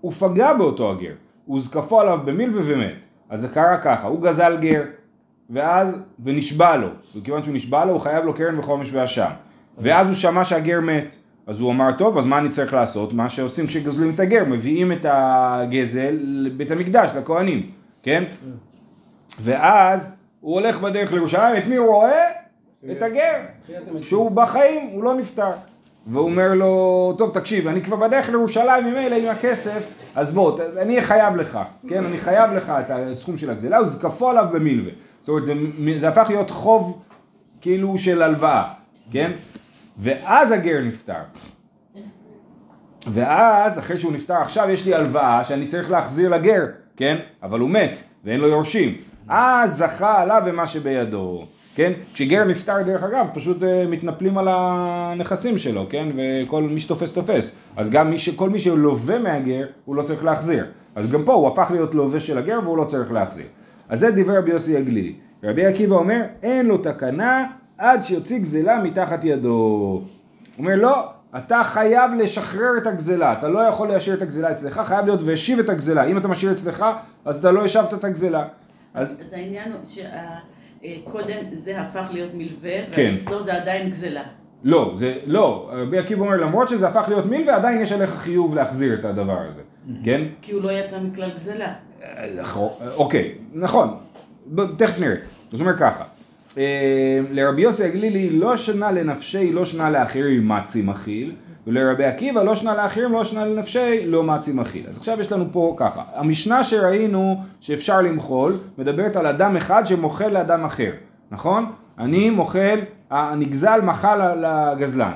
הוא 0.00 0.12
פגע 0.12 0.54
באותו 0.54 0.90
הגר, 0.90 1.12
וזקפו 1.54 2.00
עליו 2.00 2.18
במילווה 2.24 2.62
ומת. 2.66 3.06
אז 3.30 3.40
זה 3.40 3.48
קרה 3.48 3.78
ככה, 3.78 4.06
הוא 4.06 4.22
גזל 4.22 4.56
גר, 4.60 4.82
ואז, 5.50 6.02
ונשבע 6.24 6.76
לו, 6.76 6.88
וכיוון 7.16 7.42
שהוא 7.42 7.54
נשבע 7.54 7.84
לו, 7.84 7.92
הוא 7.92 8.00
חייב 8.00 8.24
לו 8.24 8.34
קרן 8.34 8.58
וחומש 8.58 8.92
ואשם. 8.92 9.30
ואז 9.78 10.06
הוא 10.06 10.14
שמע 10.14 10.44
שהגר 10.44 10.80
מת. 10.80 11.14
אז 11.46 11.60
הוא 11.60 11.72
אמר, 11.72 11.92
טוב, 11.92 12.18
אז 12.18 12.24
מה 12.24 12.38
אני 12.38 12.48
צריך 12.48 12.74
לעשות? 12.74 13.12
מה 13.12 13.28
שעושים 13.28 13.66
כשגזלים 13.66 14.14
את 14.14 14.20
הגר, 14.20 14.44
מביאים 14.44 14.92
את 14.92 15.06
הגזל 15.08 16.18
לבית 16.20 16.70
המקדש, 16.70 17.10
לכהנים, 17.16 17.70
כן? 18.02 18.24
ואז 19.40 20.08
הוא 20.40 20.54
הולך 20.54 20.80
בדרך 20.80 21.12
לירושלים, 21.12 21.56
את 21.62 21.66
מי 21.66 21.76
הוא 21.76 21.86
רואה? 21.86 22.24
את 22.90 23.02
הגר. 23.02 23.38
שהוא 24.00 24.30
בחיים, 24.30 24.90
הוא 24.92 25.04
לא 25.04 25.14
נפטר. 25.14 25.50
והוא 26.06 26.24
אומר 26.24 26.54
לו, 26.54 27.14
טוב 27.18 27.30
תקשיב, 27.34 27.66
אני 27.66 27.82
כבר 27.82 27.96
בדרך 27.96 28.28
לירושלים 28.28 28.84
ממילא 28.84 29.16
עם 29.16 29.28
הכסף, 29.28 29.82
אז 30.14 30.34
בוא, 30.34 30.58
אני 30.78 31.02
חייב 31.02 31.36
לך, 31.36 31.58
כן, 31.88 32.04
אני 32.04 32.18
חייב 32.18 32.52
לך 32.52 32.70
את 32.80 32.90
הסכום 32.90 33.38
של 33.38 33.50
הגזלה, 33.50 33.76
אז 33.76 33.92
זקפו 33.92 34.30
עליו 34.30 34.46
במילווה. 34.52 34.92
זאת 35.20 35.28
אומרת, 35.28 35.44
זה, 35.44 35.54
זה 35.98 36.08
הפך 36.08 36.26
להיות 36.28 36.50
חוב 36.50 37.02
כאילו 37.60 37.98
של 37.98 38.22
הלוואה, 38.22 38.64
כן? 39.10 39.32
ואז 39.98 40.50
הגר 40.50 40.80
נפטר. 40.84 41.22
ואז, 43.06 43.78
אחרי 43.78 43.98
שהוא 43.98 44.12
נפטר, 44.12 44.34
עכשיו 44.34 44.70
יש 44.70 44.86
לי 44.86 44.94
הלוואה 44.94 45.44
שאני 45.44 45.66
צריך 45.66 45.90
להחזיר 45.90 46.30
לגר, 46.30 46.64
כן? 46.96 47.16
אבל 47.42 47.60
הוא 47.60 47.70
מת, 47.70 47.98
ואין 48.24 48.40
לו 48.40 48.48
יורשים. 48.48 48.96
אז 49.28 49.76
זכה 49.76 50.20
עליו 50.22 50.42
במה 50.46 50.66
שבידו, 50.66 51.46
כן? 51.74 51.92
כשגר 52.14 52.44
נפטר, 52.44 52.82
דרך 52.82 53.02
אגב, 53.02 53.26
פשוט 53.34 53.62
אה, 53.62 53.86
מתנפלים 53.86 54.38
על 54.38 54.48
הנכסים 54.50 55.58
שלו, 55.58 55.86
כן? 55.90 56.08
וכל 56.16 56.62
מי 56.62 56.80
שתופס 56.80 57.12
תופס. 57.12 57.54
אז 57.76 57.90
גם 57.90 58.10
מי 58.10 58.18
ש... 58.18 58.28
כל 58.28 58.50
מי 58.50 58.58
שלווה 58.58 59.18
מהגר, 59.18 59.66
הוא 59.84 59.96
לא 59.96 60.02
צריך 60.02 60.24
להחזיר. 60.24 60.66
אז 60.94 61.10
גם 61.10 61.24
פה 61.24 61.32
הוא 61.32 61.48
הפך 61.48 61.70
להיות 61.70 61.94
לווה 61.94 62.20
של 62.20 62.38
הגר 62.38 62.60
והוא 62.62 62.76
לא 62.76 62.84
צריך 62.84 63.12
להחזיר. 63.12 63.46
אז 63.88 64.00
זה 64.00 64.10
דברי 64.10 64.38
רבי 64.38 64.50
יוסי 64.50 64.76
הגלילי. 64.76 65.14
רבי 65.44 65.66
עקיבא 65.66 65.96
אומר, 65.96 66.22
אין 66.42 66.66
לו 66.66 66.78
תקנה 66.78 67.46
עד 67.78 68.04
שיוציא 68.04 68.38
גזלה 68.38 68.82
מתחת 68.82 69.24
ידו. 69.24 69.48
הוא 69.48 70.02
אומר, 70.58 70.76
לא, 70.76 71.08
אתה 71.36 71.62
חייב 71.64 72.10
לשחרר 72.18 72.70
את 72.82 72.86
הגזלה, 72.86 73.32
אתה 73.32 73.48
לא 73.48 73.58
יכול 73.58 73.88
להשאיר 73.88 74.16
את 74.16 74.22
הגזלה 74.22 74.52
אצלך, 74.52 74.82
חייב 74.84 75.06
להיות 75.06 75.20
והשיב 75.22 75.58
את 75.58 75.68
הגזלה. 75.68 76.04
אם 76.04 76.18
אתה 76.18 76.28
משאיר 76.28 76.52
אצלך, 76.52 76.84
אז 77.24 77.38
אתה 77.38 77.50
לא 77.50 77.64
השבת 77.64 77.94
את 77.94 78.04
הגזלה. 78.04 78.44
אז 78.94 79.10
אז 79.26 79.32
העניין 79.32 79.72
הוא 79.72 79.80
שקודם 80.82 81.36
זה 81.52 81.80
הפך 81.80 82.06
להיות 82.12 82.30
מלווה, 82.34 82.86
כן. 82.92 83.14
ואצלו 83.14 83.42
זה 83.42 83.54
עדיין 83.54 83.90
גזלה. 83.90 84.22
לא, 84.64 84.94
זה 84.98 85.18
לא, 85.26 85.70
רבי 85.72 85.98
עקיבא 85.98 86.22
אומר 86.22 86.36
למרות 86.36 86.68
שזה 86.68 86.88
הפך 86.88 87.04
להיות 87.08 87.26
מילווה 87.26 87.56
עדיין 87.56 87.80
יש 87.80 87.92
עליך 87.92 88.10
חיוב 88.10 88.54
להחזיר 88.54 88.94
את 88.94 89.04
הדבר 89.04 89.38
הזה, 89.38 89.60
כן? 90.04 90.20
כי 90.42 90.52
הוא 90.52 90.62
לא 90.62 90.70
יצא 90.72 91.00
מכלל 91.00 91.30
גזלה. 91.34 91.72
אוקיי, 92.96 93.34
נכון, 93.54 93.88
תכף 94.76 95.00
נראה. 95.00 95.16
זאת 95.52 95.60
אומרת 95.60 95.78
ככה, 95.78 96.04
אה, 96.58 97.20
לרבי 97.30 97.62
יוסי 97.62 97.84
הגלילי 97.84 98.30
לא 98.30 98.56
שנה 98.56 98.92
לנפשי 98.92 99.52
לא 99.52 99.64
שנה 99.64 99.90
לאחרים 99.90 100.48
מצי 100.48 100.82
מכיל, 100.82 101.34
ולרבי 101.66 102.04
עקיבא 102.04 102.42
לא 102.42 102.54
שנה 102.54 102.74
לאחרים 102.74 103.12
לא 103.12 103.24
שנה 103.24 103.44
לנפשי 103.44 104.06
לא 104.06 104.22
מצי 104.22 104.52
מכיל. 104.52 104.86
אז 104.88 104.96
עכשיו 104.96 105.20
יש 105.20 105.32
לנו 105.32 105.44
פה 105.52 105.74
ככה, 105.76 106.02
המשנה 106.14 106.64
שראינו 106.64 107.40
שאפשר 107.60 108.00
למחול 108.00 108.58
מדברת 108.78 109.16
על 109.16 109.26
אדם 109.26 109.56
אחד 109.56 109.86
שמוחל 109.86 110.28
לאדם 110.28 110.64
אחר, 110.64 110.90
נכון? 111.30 111.66
אני 111.98 112.30
מוחל, 112.30 112.80
הנגזל 113.10 113.80
מחל 113.80 114.20
על 114.20 114.44
הגזלן. 114.44 115.12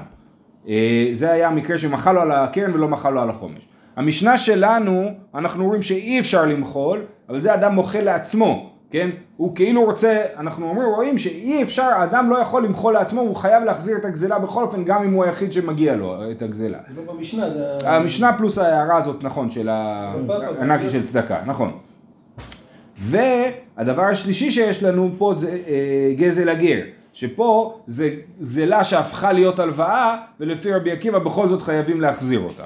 אה, 0.68 1.08
זה 1.12 1.32
היה 1.32 1.48
המקרה 1.48 1.78
שמחל 1.78 2.12
לו 2.12 2.20
על 2.20 2.32
הקרן 2.32 2.74
ולא 2.74 2.88
מחל 2.88 3.10
לו 3.10 3.20
על 3.20 3.30
החומש. 3.30 3.68
המשנה 3.96 4.36
שלנו, 4.36 5.10
אנחנו 5.34 5.66
רואים 5.66 5.82
שאי 5.82 6.20
אפשר 6.20 6.44
למחול, 6.44 7.00
אבל 7.28 7.40
זה 7.40 7.54
אדם 7.54 7.74
מוחל 7.74 8.00
לעצמו, 8.00 8.70
כן? 8.90 9.10
הוא 9.36 9.56
כאילו 9.56 9.84
רוצה, 9.84 10.22
אנחנו 10.36 10.68
אומרים, 10.68 10.88
רואים 10.88 11.18
שאי 11.18 11.62
אפשר, 11.62 11.82
האדם 11.82 12.30
לא 12.30 12.38
יכול 12.38 12.64
למחול 12.64 12.94
לעצמו, 12.94 13.20
הוא 13.20 13.36
חייב 13.36 13.64
להחזיר 13.64 13.96
את 13.96 14.04
הגזלה 14.04 14.38
בכל 14.38 14.62
אופן, 14.62 14.84
גם 14.84 15.02
אם 15.02 15.12
הוא 15.12 15.24
היחיד 15.24 15.52
שמגיע 15.52 15.96
לו 15.96 16.30
את 16.30 16.42
הגזלה. 16.42 16.78
זה 16.94 17.00
לא 17.06 17.12
במשנה, 17.12 17.50
זה... 17.50 17.90
המשנה 17.90 18.38
פלוס 18.38 18.58
ההערה 18.58 18.96
הזאת, 18.96 19.24
נכון, 19.24 19.50
של 19.50 19.68
הענקי 19.68 20.90
של 20.90 21.02
צדקה, 21.02 21.38
נכון. 21.46 21.72
והדבר 22.98 24.02
השלישי 24.02 24.50
שיש 24.50 24.82
לנו 24.82 25.10
פה 25.18 25.34
זה 25.34 25.50
אה, 25.50 26.14
גזל 26.16 26.48
הגר, 26.48 26.80
שפה 27.12 27.78
זה 27.86 28.10
גזלה 28.40 28.84
שהפכה 28.84 29.32
להיות 29.32 29.58
הלוואה, 29.58 30.16
ולפי 30.40 30.72
רבי 30.72 30.92
עקיבא 30.92 31.18
בכל 31.18 31.48
זאת 31.48 31.62
חייבים 31.62 32.00
להחזיר 32.00 32.40
אותה. 32.40 32.64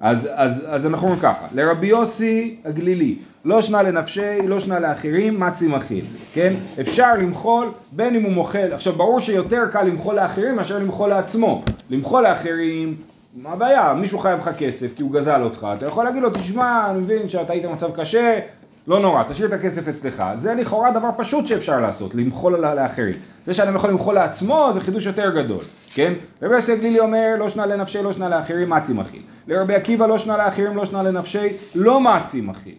אז, 0.00 0.28
אז, 0.34 0.66
אז 0.68 0.86
אנחנו 0.86 1.06
אומרים 1.06 1.22
ככה, 1.22 1.46
לרבי 1.54 1.86
יוסי 1.86 2.56
הגלילי, 2.64 3.16
לא 3.44 3.62
שנה 3.62 3.82
לנפשי, 3.82 4.42
לא 4.46 4.60
שנה 4.60 4.78
לאחרים, 4.78 5.40
מצי 5.40 5.68
מכיל, 5.68 6.04
כן? 6.34 6.52
אפשר 6.80 7.14
למחול 7.14 7.68
בין 7.92 8.14
אם 8.14 8.22
הוא 8.22 8.32
מוחל, 8.32 8.68
עכשיו 8.72 8.92
ברור 8.92 9.20
שיותר 9.20 9.62
קל 9.72 9.82
למחול 9.82 10.14
לאחרים 10.16 10.56
מאשר 10.56 10.78
למחול 10.78 11.10
לעצמו. 11.10 11.62
למחול 11.90 12.22
לאחרים, 12.22 12.96
מה 13.36 13.50
הבעיה? 13.52 13.94
מישהו 13.94 14.18
חייב 14.18 14.38
לך 14.38 14.50
כסף 14.58 14.96
כי 14.96 15.02
הוא 15.02 15.12
גזל 15.12 15.42
אותך, 15.42 15.66
אתה 15.76 15.86
יכול 15.86 16.04
להגיד 16.04 16.22
לו, 16.22 16.30
תשמע, 16.30 16.90
אני 16.90 16.98
מבין 16.98 17.28
שאתה 17.28 17.52
היית 17.52 17.64
במצב 17.64 17.90
קשה, 18.00 18.38
לא 18.86 19.00
נורא, 19.00 19.22
תשאיר 19.28 19.48
את 19.48 19.52
הכסף 19.52 19.88
אצלך. 19.88 20.22
זה 20.36 20.54
לכאורה 20.54 20.90
דבר 20.90 21.08
פשוט 21.16 21.46
שאפשר 21.46 21.80
לעשות, 21.80 22.14
למחול 22.14 22.60
לאחרים. 22.60 23.14
זה 23.46 23.54
שאדם 23.54 23.76
יכול 23.76 23.90
למחול 23.90 24.14
לעצמו 24.14 24.70
זה 24.72 24.80
חידוש 24.80 25.06
יותר 25.06 25.42
גדול, 25.42 25.62
כן? 25.94 26.12
רבי 26.42 26.54
יוסי 26.54 26.72
הגלילי 26.72 27.00
אומר 27.00 27.34
לא 27.38 27.48
שנה 27.48 27.66
לנפשי, 27.66 28.02
לא 28.02 28.12
שנה 28.12 28.28
לאחרים, 28.28 28.70
מצי 28.70 28.92
מכיל. 28.92 29.22
לרבי 29.46 29.74
עקיבא 29.74 30.06
לא 30.06 30.18
שנה 30.18 30.36
לאחרים, 30.36 30.76
לא 30.76 30.86
שנה 30.86 31.02
לנפשי, 31.02 31.48
לא 31.74 32.00
מצי 32.00 32.40
מכיל. 32.40 32.74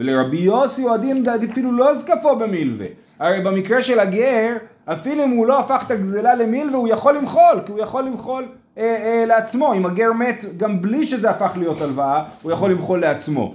ולרבי 0.00 0.36
יוסי 0.36 0.82
הוא 0.82 0.90
הדין 0.90 1.24
אפילו 1.52 1.72
לא 1.72 1.94
זקפו 1.94 2.36
במילווה. 2.36 2.86
הרי 3.18 3.40
במקרה 3.40 3.82
של 3.82 4.00
הגר, 4.00 4.56
אפילו 4.84 5.24
אם 5.24 5.30
הוא 5.30 5.46
לא 5.46 5.60
הפך 5.60 5.82
את 5.86 5.90
הגזלה 5.90 6.34
למילווה, 6.34 6.78
הוא 6.78 6.88
יכול 6.88 7.16
למחול, 7.16 7.60
כי 7.66 7.72
הוא 7.72 7.80
יכול 7.80 8.02
למחול 8.04 8.44
אה, 8.78 8.82
אה, 8.82 9.24
לעצמו. 9.26 9.74
אם 9.74 9.86
הגר 9.86 10.12
מת, 10.12 10.44
גם 10.56 10.82
בלי 10.82 11.06
שזה 11.06 11.30
הפך 11.30 11.52
להיות 11.56 11.80
הלוואה, 11.80 12.24
הוא 12.42 12.52
יכול 12.52 12.70
למחול 12.70 13.00
לעצמו. 13.00 13.54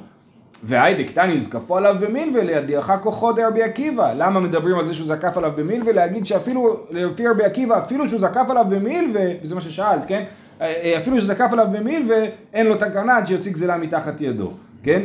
והיידק 0.64 1.12
תני 1.12 1.40
זקפו 1.40 1.78
עליו 1.78 1.96
במילווה 2.00 2.44
לידיעך 2.44 2.92
כוחו 3.04 3.32
דרבי 3.32 3.64
עקיבא. 3.64 4.14
למה 4.18 4.40
מדברים 4.40 4.80
על 4.80 4.88
זה 4.88 4.94
שהוא 4.94 5.08
זקף 5.08 5.38
עליו 5.38 5.52
במילווה? 5.56 5.94
להגיד 5.94 6.26
שאפילו, 6.26 6.78
לפי 6.92 7.28
רבי 7.28 7.44
עקיבא, 7.44 7.78
אפילו 7.78 8.08
שהוא 8.08 8.20
זקף 8.20 8.50
עליו 8.50 8.66
במילווה, 8.70 9.26
וזה 9.44 9.56
מה 9.56 9.62
ששאלת, 9.62 10.06
כן? 10.08 10.24
אה, 10.62 10.68
אה, 10.68 10.98
אפילו 10.98 11.22
שזקף 11.22 11.50
עליו 11.52 11.68
במילווה, 11.72 12.18
אין 12.54 12.68
לו 12.68 12.76
תקנה 12.78 13.18
עד 13.18 13.28
שיוציא 13.28 13.52
גזלה 13.52 13.78
מתחת 13.78 14.22
ידו, 14.22 14.52
כן? 14.84 15.02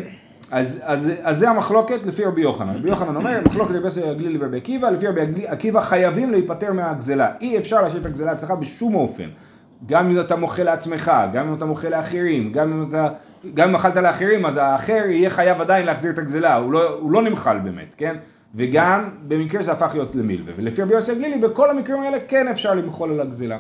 אז, 0.51 0.83
אז, 0.87 1.13
אז 1.23 1.39
זה 1.39 1.51
המחלוקת 1.51 2.07
לפי 2.07 2.25
רבי 2.25 2.41
יוחנן. 2.41 2.77
רבי 2.77 2.89
יוחנן 2.89 3.17
אומר, 3.17 3.41
מחלוקת 3.47 3.71
רבי 3.71 3.85
יוסי 3.85 4.09
הגלילי 4.09 4.39
ורבי 4.41 4.57
עקיבא, 4.57 4.91
לפי 4.91 5.07
רבי 5.07 5.21
עקיבא 5.47 5.81
חייבים 5.81 6.31
להיפטר 6.31 6.73
מהגזלה. 6.73 7.33
אי 7.41 7.59
אפשר 7.59 7.83
להשאיר 7.83 8.01
את 8.01 8.07
הגזלה 8.07 8.33
אצלך 8.33 8.51
בשום 8.51 8.95
אופן. 8.95 9.29
גם 9.87 10.11
אם 10.11 10.21
אתה 10.21 10.37
מוחל 10.37 10.63
לעצמך, 10.63 11.13
גם 11.33 11.49
אם 11.49 11.55
אתה 11.55 11.65
מוחל 11.65 11.89
לאחרים, 11.89 12.53
גם 12.53 12.73
אם 12.73 12.89
אתה... 12.89 13.09
גם 13.55 13.69
אם 13.69 13.75
אכלת 13.75 13.97
לאחרים, 13.97 14.47
אז 14.47 14.57
האחר 14.57 15.03
יהיה 15.09 15.31
חייב 15.31 15.61
עדיין 15.61 15.87
להחזיר 15.87 16.13
את 16.13 16.19
הגזלה, 16.19 16.57
הוא 16.57 16.73
לא, 16.73 16.89
הוא 16.95 17.13
לא 17.13 17.23
נמחל 17.23 17.59
באמת, 17.59 17.95
כן? 17.97 18.17
וגם 18.55 19.09
במקרה 19.29 19.63
זה 19.63 19.73
הפך 19.73 19.91
להיות 19.93 20.15
למילווה. 20.15 20.53
ולפי 20.57 20.83
רבי 20.83 20.95
יוסי 20.95 21.13
הגלילי, 21.13 21.39
בכל 21.39 21.71
המקרים 21.71 22.03
האלה 22.03 22.19
כן 22.29 22.49
אפשר 22.49 22.75
למחול 22.75 23.13
על 23.13 23.21
הגזלה. 23.21 23.59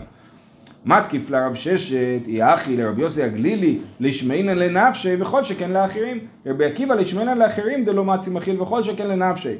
מתקיף 0.84 1.30
לרב 1.30 1.54
ששת, 1.54 2.26
היא 2.26 2.44
אחי 2.44 2.76
לרבי 2.76 3.02
יוסי 3.02 3.22
הגלילי, 3.22 3.78
לשמעינן 4.00 4.58
לנפשי 4.58 5.16
וכל 5.18 5.44
שכן 5.44 5.70
לאחרים. 5.70 6.18
רבי 6.46 6.64
עקיבא 6.64 6.94
לשמעינן 6.94 7.38
לאחרים 7.38 7.84
דלא 7.84 8.04
מצי 8.04 8.30
מכיל 8.30 8.60
וכל 8.60 8.82
שכן 8.82 9.08
לנפשי. 9.08 9.54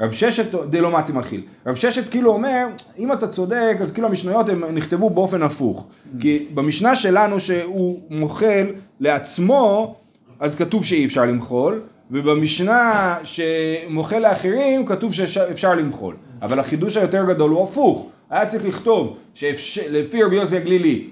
רב 0.00 0.10
ששת 0.10 0.54
דלא 0.54 0.90
מצי 0.90 1.12
מכיל. 1.12 1.42
רב 1.66 1.74
ששת 1.74 2.10
כאילו 2.10 2.32
אומר, 2.32 2.66
אם 2.98 3.12
אתה 3.12 3.28
צודק, 3.28 3.76
אז 3.80 3.92
כאילו 3.92 4.08
המשניות 4.08 4.48
הם 4.48 4.64
נכתבו 4.74 5.10
באופן 5.10 5.42
הפוך. 5.42 5.86
כי 6.20 6.46
במשנה 6.54 6.94
שלנו 6.94 7.40
שהוא 7.40 8.00
מוחל 8.10 8.66
לעצמו, 9.00 9.94
אז 10.40 10.54
כתוב 10.54 10.84
שאי 10.84 11.04
אפשר 11.06 11.24
למחול, 11.24 11.82
ובמשנה 12.10 13.16
שמוחל 13.24 14.18
לאחרים 14.18 14.86
כתוב 14.86 15.12
שאפשר 15.12 15.74
למחול. 15.74 16.16
אבל 16.42 16.60
החידוש 16.60 16.96
היותר 16.96 17.24
גדול 17.28 17.50
הוא 17.50 17.64
הפוך. 17.64 18.06
היה 18.30 18.46
צריך 18.46 18.64
לכתוב 18.64 19.16
שלפי 19.34 20.22
רבי 20.22 20.36
יוסי 20.36 20.56
הגלילי, 20.56 21.04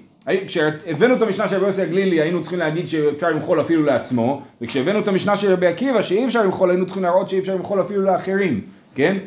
כשהבאנו 0.47 1.15
את 1.15 1.21
המשנה 1.21 1.47
של 1.47 1.55
רבי 1.55 1.65
יוסי 1.65 1.81
הגלילי 1.81 2.21
היינו 2.21 2.41
צריכים 2.41 2.59
להגיד 2.59 2.87
שאפשר 2.87 3.29
למחול 3.29 3.61
אפילו 3.61 3.83
לעצמו, 3.83 4.41
וכשהבאנו 4.61 4.99
את 4.99 5.07
המשנה 5.07 5.35
של 5.35 5.51
רבי 5.51 5.67
עקיבא 5.67 6.01
שאי 6.01 6.25
אפשר 6.25 6.43
למחול 6.43 6.69
היינו 6.69 6.85
צריכים 6.85 7.03
להראות 7.03 7.29
שאי 7.29 7.39
אפשר 7.39 7.55
למחול 7.55 7.81
אפילו 7.81 8.01
לאחרים, 8.01 8.61
כן? 8.95 9.17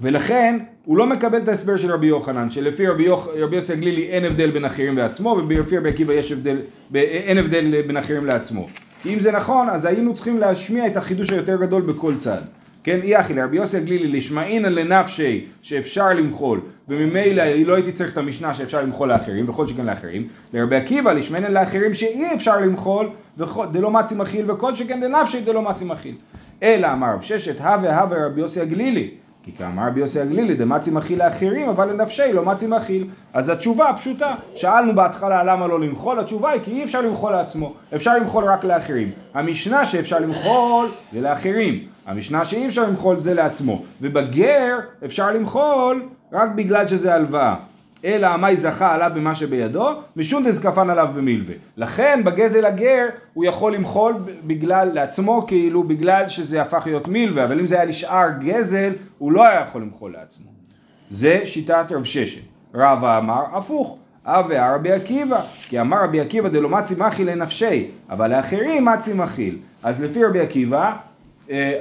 ולכן 0.00 0.58
הוא 0.84 0.96
לא 0.96 1.06
מקבל 1.06 1.38
את 1.38 1.48
ההסבר 1.48 1.76
של 1.76 1.92
רבי 1.92 2.06
יוחנן, 2.06 2.50
שלפי 2.50 2.86
רבי, 2.86 3.02
יוח, 3.02 3.28
רבי 3.36 3.56
יוסי 3.56 3.72
הגלילי 3.72 4.02
אין 4.02 4.24
הבדל 4.24 4.50
בין 4.50 4.64
אחרים 4.64 4.98
לעצמו, 4.98 5.40
ולפי 5.48 5.78
רבי 5.78 5.88
עקיבא 5.88 6.12
יש 6.14 6.32
הבדל, 6.32 6.56
אין 6.94 7.38
הבדל 7.38 7.82
בין 7.86 7.96
אחרים 7.96 8.26
לעצמו. 8.26 8.66
כי 9.02 9.14
אם 9.14 9.20
זה 9.20 9.32
נכון, 9.32 9.70
אז 9.70 9.84
היינו 9.84 10.14
צריכים 10.14 10.38
להשמיע 10.38 10.86
את 10.86 10.96
החידוש 10.96 11.30
היותר 11.30 11.56
גדול 11.56 11.82
בכל 11.82 12.16
צד. 12.16 12.40
כן, 12.84 13.00
אי 13.02 13.20
אחי, 13.20 13.34
לרבי 13.34 13.56
יוסי 13.56 13.76
הגלילי, 13.76 14.08
לשמעינן 14.08 14.72
לנפשי 14.72 15.46
שאפשר 15.62 16.08
למחול, 16.08 16.60
וממילא 16.88 17.44
לא 17.44 17.74
הייתי 17.74 17.92
צריך 17.92 18.12
את 18.12 18.18
המשנה 18.18 18.54
שאפשר 18.54 18.82
למחול 18.82 19.08
לאחרים, 19.08 19.48
וכל 19.48 19.66
שכן 19.66 19.86
לאחרים. 19.86 20.28
לרבי 20.52 20.76
עקיבא, 20.76 21.12
לשמעינן 21.12 21.52
לאחרים 21.52 21.94
שאי 21.94 22.34
אפשר 22.34 22.60
למחול, 22.60 23.08
דלא 23.72 23.90
מצי 23.90 24.14
מכיל, 24.14 24.50
וכל 24.50 24.74
שכן 24.74 25.00
לנפשי 25.00 25.40
דלא 25.40 25.62
מצי 25.62 25.84
מכיל. 25.84 26.14
אלא 26.62 26.92
אמר 26.92 27.14
רב 27.14 27.22
ששת, 27.22 27.60
הווה 27.60 28.00
הווה 28.00 28.26
רבי 28.26 28.40
יוסי 28.40 28.60
הגלילי. 28.60 29.10
כי 29.42 29.52
כאמר 29.52 29.86
רבי 29.86 30.00
יוסי 30.00 30.20
הגלילי, 30.20 30.54
דמצי 30.54 30.90
מכיל 30.90 31.24
לאחרים, 31.24 31.68
אבל 31.68 31.92
לנפשי 31.92 32.32
לא 32.32 32.44
מצי 32.44 32.66
מכיל. 32.66 33.06
אז 33.32 33.48
התשובה 33.48 33.88
הפשוטה, 33.88 34.34
שאלנו 34.54 34.94
בהתחלה 34.94 35.44
למה 35.44 35.66
לא 35.66 35.80
למחול, 35.80 36.20
התשובה 36.20 36.50
היא 36.50 36.60
כי 36.64 36.72
אי 36.72 36.84
אפשר 36.84 37.00
למחול 37.00 37.32
לעצמו, 37.32 37.74
אפשר 37.94 38.16
למחול 38.16 38.44
רק 38.44 38.64
לאחרים. 38.64 39.10
המשנה 39.34 39.84
שאפשר 39.84 40.18
למחול 40.18 40.88
זה 41.12 41.20
לאחרים, 41.20 41.78
המשנה 42.06 42.44
שאי 42.44 42.66
אפשר 42.66 42.88
למחול 42.88 43.18
זה 43.18 43.34
לעצמו, 43.34 43.82
ובגר 44.00 44.78
אפשר 45.04 45.30
למחול 45.30 46.02
רק 46.32 46.50
בגלל 46.50 46.86
שזה 46.86 47.14
הלוואה. 47.14 47.54
אלא 48.04 48.26
המאי 48.26 48.56
זכה 48.56 48.94
עליו 48.94 49.10
במה 49.14 49.34
שבידו, 49.34 49.90
משום 50.16 50.44
דזקפן 50.44 50.90
עליו 50.90 51.08
במילווה. 51.16 51.54
לכן 51.76 52.20
בגזל 52.24 52.64
הגר 52.64 53.06
הוא 53.34 53.44
יכול 53.44 53.74
למחול 53.74 54.14
בגלל, 54.46 54.90
לעצמו 54.92 55.44
כאילו 55.46 55.82
בגלל 55.82 56.28
שזה 56.28 56.62
הפך 56.62 56.82
להיות 56.86 57.08
מילווה, 57.08 57.44
אבל 57.44 57.60
אם 57.60 57.66
זה 57.66 57.74
היה 57.74 57.84
נשאר 57.84 58.28
גזל, 58.40 58.92
הוא 59.18 59.32
לא 59.32 59.46
היה 59.46 59.60
יכול 59.60 59.82
למחול 59.82 60.12
לעצמו. 60.12 60.46
זה 61.10 61.40
שיטת 61.44 61.86
רב 61.90 62.04
ששת. 62.04 62.42
רבא 62.74 63.18
אמר 63.18 63.42
הפוך, 63.52 63.98
אבי 64.24 64.54
רבי 64.58 64.92
עקיבא, 64.92 65.40
כי 65.68 65.80
אמר 65.80 66.04
רבי 66.04 66.20
עקיבא 66.20 66.48
דלא 66.48 66.68
מצי 66.68 66.94
מכיל 66.98 67.30
לנפשי, 67.30 67.86
אבל 68.10 68.36
לאחרים 68.36 68.84
מצי 68.84 69.12
מכיל. 69.14 69.58
אז 69.82 70.02
לפי 70.02 70.24
רבי 70.24 70.40
עקיבא, 70.40 70.92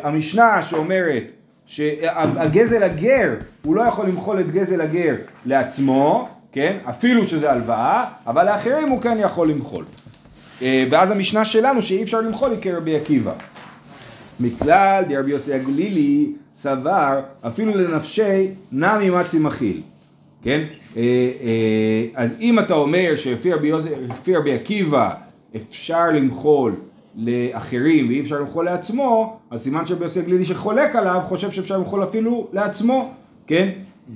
המשנה 0.04 0.64
שאומרת 0.64 1.24
שהגזל 1.66 2.84
הגר, 2.84 3.34
הוא 3.64 3.76
לא 3.76 3.82
יכול 3.82 4.08
למחול 4.08 4.40
את 4.40 4.52
גזל 4.52 4.82
הגר 4.82 5.16
לעצמו, 5.46 6.30
כן? 6.52 6.78
אפילו 6.90 7.28
שזה 7.28 7.52
הלוואה, 7.52 8.06
אבל 8.28 8.46
לאחרים 8.46 8.90
הוא 8.90 9.02
כן 9.02 9.18
יכול 9.20 9.50
למחול. 9.50 9.86
אה, 10.62 10.86
ואז 10.90 11.12
המשנה 11.12 11.46
שלנו 11.46 11.82
שאי 11.82 12.04
אפשר 12.04 12.22
למחול 12.22 12.52
היא 12.52 12.60
כרבי 12.62 12.96
עקיבא. 12.96 13.34
מכלל 14.40 15.04
דרבי 15.10 15.32
יוסי 15.32 15.54
הגלילי 15.54 16.32
סבר 16.56 17.20
אפילו 17.42 17.78
לנפשי 17.78 18.48
נמי 18.72 19.10
מצי 19.10 19.40
מכיל, 19.40 19.82
כן? 20.44 20.64
אה, 20.98 21.02
אה, 21.44 22.06
אז 22.16 22.36
אם 22.42 22.60
אתה 22.60 22.74
אומר 22.74 23.16
שלפי 23.16 24.36
רבי 24.36 24.54
עקיבא 24.54 25.14
אפשר 25.56 26.08
למחול 26.14 26.76
לאחרים 27.16 28.08
ואי 28.08 28.22
אפשר 28.22 28.40
למחול 28.40 28.66
לעצמו, 28.66 29.40
אז 29.52 29.62
סימן 29.62 29.86
שרבי 29.86 30.04
יוסי 30.04 30.20
הגלילי 30.20 30.46
שחולק 30.46 30.96
עליו 30.96 31.22
חושב 31.24 31.52
שאפשר 31.52 31.78
למחול 31.78 32.04
אפילו 32.04 32.48
לעצמו, 32.54 33.14
כן? 33.48 33.70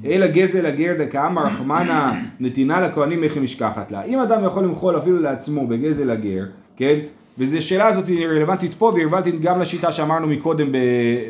אלא 0.05 0.27
גזל 0.27 0.65
הגר 0.65 0.93
דקאמר 0.99 1.45
רחמנה 1.45 2.21
נתינה 2.39 2.81
לכהנים 2.81 3.23
איך 3.23 3.35
היא 3.35 3.43
משכחת 3.43 3.91
לה. 3.91 4.03
אם 4.03 4.19
אדם 4.19 4.43
יכול 4.43 4.63
למחול 4.63 4.97
אפילו 4.97 5.19
לעצמו 5.19 5.67
בגזל 5.67 6.09
הגר, 6.09 6.45
כן? 6.77 6.99
וזו 7.37 7.61
שאלה 7.61 7.87
הזאת 7.87 8.07
היא 8.07 8.27
רלוונטית 8.27 8.73
פה 8.73 8.85
והיא 8.85 9.03
רלוונטית 9.03 9.41
גם 9.41 9.61
לשיטה 9.61 9.91
שאמרנו 9.91 10.27
מקודם 10.27 10.67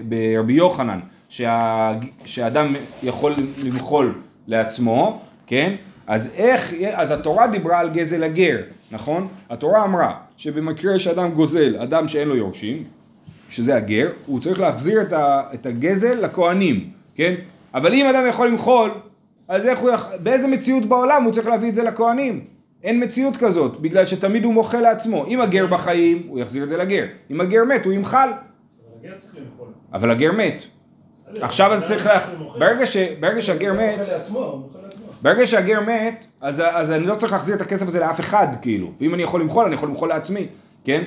ברבי 0.10 0.54
יוחנן, 0.54 1.00
שה, 1.30 1.94
שאדם 2.26 2.68
יכול 3.04 3.32
למחול 3.66 4.14
לעצמו, 4.48 5.22
כן? 5.48 5.76
אז 6.08 6.34
איך, 6.36 6.74
אז 6.94 7.12
התורה 7.12 7.48
דיברה 7.48 7.80
על 7.80 7.90
גזל 7.90 8.24
הגר, 8.24 8.58
נכון? 8.92 9.28
התורה 9.50 9.84
אמרה 9.84 10.14
שבמקרה 10.38 11.00
שאדם 11.00 11.32
גוזל 11.32 11.78
אדם 11.78 12.08
שאין 12.08 12.28
לו 12.28 12.36
יורשים, 12.36 12.84
שזה 13.50 13.76
הגר, 13.76 14.10
הוא 14.26 14.40
צריך 14.40 14.60
להחזיר 14.60 15.02
את, 15.02 15.14
ה, 15.14 15.44
את 15.54 15.66
הגזל 15.66 16.14
לכהנים, 16.14 16.90
כן? 17.16 17.34
אבל 17.74 17.94
אם 17.94 18.06
אדם 18.06 18.24
יכול 18.30 18.48
למחול, 18.48 18.92
אז 19.48 19.66
איך 19.66 19.80
הוא, 19.80 19.92
יכ... 19.92 20.10
באיזה 20.24 20.48
מציאות 20.48 20.86
בעולם 20.86 21.24
הוא 21.24 21.34
צריך 21.34 21.48
להביא 21.48 21.70
את 21.70 21.76
זה 21.76 21.84
לכהנים? 21.84 22.46
אין 22.84 23.04
מציאות 23.04 23.38
כזאת, 23.38 23.80
בגלל 23.80 24.06
שתמיד 24.06 24.46
הוא 24.46 24.54
מוחל 24.54 24.80
לעצמו. 24.80 25.26
אם 25.28 25.42
הגר 25.42 25.68
בחיים, 25.68 26.24
הוא 26.28 26.40
יחזיר 26.40 26.64
את 26.64 26.70
זה 26.70 26.78
לגר. 26.78 27.06
אם 27.32 27.42
הגר 27.42 27.64
מת, 27.64 27.86
הוא 27.86 27.94
ימחל. 27.94 28.30
אבל 29.94 30.12
הגר 30.12 30.32
מת. 30.32 30.64
עכשיו 31.42 31.78
אתה 31.78 31.88
צריך, 31.88 32.06
לה... 32.06 32.20
ברגע, 32.60 32.86
ש... 32.86 32.98
ברגע 33.20 33.42
שהגר 33.42 33.70
הוא 33.70 33.78
מת, 33.78 34.00
ברגע 35.22 35.46
שהגר 35.46 35.82
מת, 35.82 36.26
אז, 36.42 36.64
אז 36.72 36.92
אני 36.92 37.06
לא 37.06 37.16
צריך 37.16 37.34
להחזיר 37.34 37.56
את 37.56 37.62
הכסף 37.62 37.88
הזה 37.88 38.00
לאף 38.00 38.20
אחד, 38.20 38.48
כאילו. 38.62 38.92
ואם 39.02 39.14
אני 39.14 39.24
יכול 39.24 39.42
למחול, 39.42 39.66
אני 39.66 39.76
יכול 39.76 39.90
למחול 39.90 40.10
לעצמי, 40.10 40.48
כן? 40.84 41.04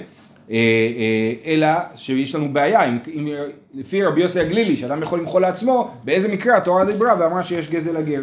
אה, 0.51 0.57
אה, 0.57 1.53
אלא 1.53 1.69
שיש 1.97 2.35
לנו 2.35 2.53
בעיה, 2.53 2.85
אם, 2.85 2.99
אם, 3.15 3.29
לפי 3.75 4.03
רבי 4.03 4.21
יוסי 4.21 4.41
הגלילי, 4.41 4.77
שאדם 4.77 5.03
יכול 5.03 5.19
למחול 5.19 5.43
לעצמו, 5.43 5.91
באיזה 6.05 6.33
מקרה 6.33 6.57
התורה 6.57 6.85
דיברה 6.85 7.15
ואמרה 7.19 7.43
שיש 7.43 7.71
גזל 7.71 7.97
הגר. 7.97 8.23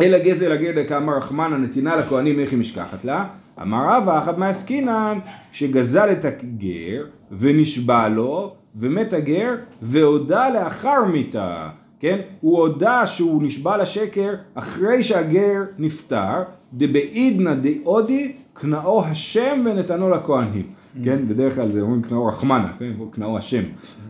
אלא 0.00 0.18
גזל 0.18 0.52
הגר 0.52 0.82
דקאמר 0.82 1.16
רחמנה 1.16 1.56
נתינה 1.56 1.96
לכהנים 1.96 2.40
איך 2.40 2.50
היא 2.50 2.58
משכחת 2.58 3.04
לה, 3.04 3.24
אמר 3.62 3.84
רבא 3.88 4.18
אחת 4.18 4.38
מעסקינן 4.38 5.18
שגזל 5.52 6.12
את 6.12 6.24
הגר 6.24 7.04
ונשבע 7.38 8.08
לו 8.08 8.54
ומת 8.76 9.12
הגר 9.12 9.54
והודה 9.82 10.50
לאחר 10.50 11.04
מיתה, 11.04 11.68
כן? 12.00 12.18
הוא 12.40 12.58
הודה 12.58 13.06
שהוא 13.06 13.42
נשבע 13.42 13.76
לשקר 13.76 14.34
אחרי 14.54 15.02
שהגר 15.02 15.62
נפטר, 15.78 16.42
דבעידנא 16.74 17.54
דאודי 17.54 18.32
קנאו 18.52 19.04
השם 19.04 19.62
ונתנו 19.64 20.10
לכהנים. 20.10 20.66
כן, 21.04 21.28
בדרך 21.28 21.54
כלל 21.54 21.68
זה 21.68 21.80
אומרים 21.80 22.02
קנאו 22.02 22.26
רחמנה, 22.26 22.72
כן, 22.78 22.92
קנאו 23.10 23.38
השם. 23.38 23.62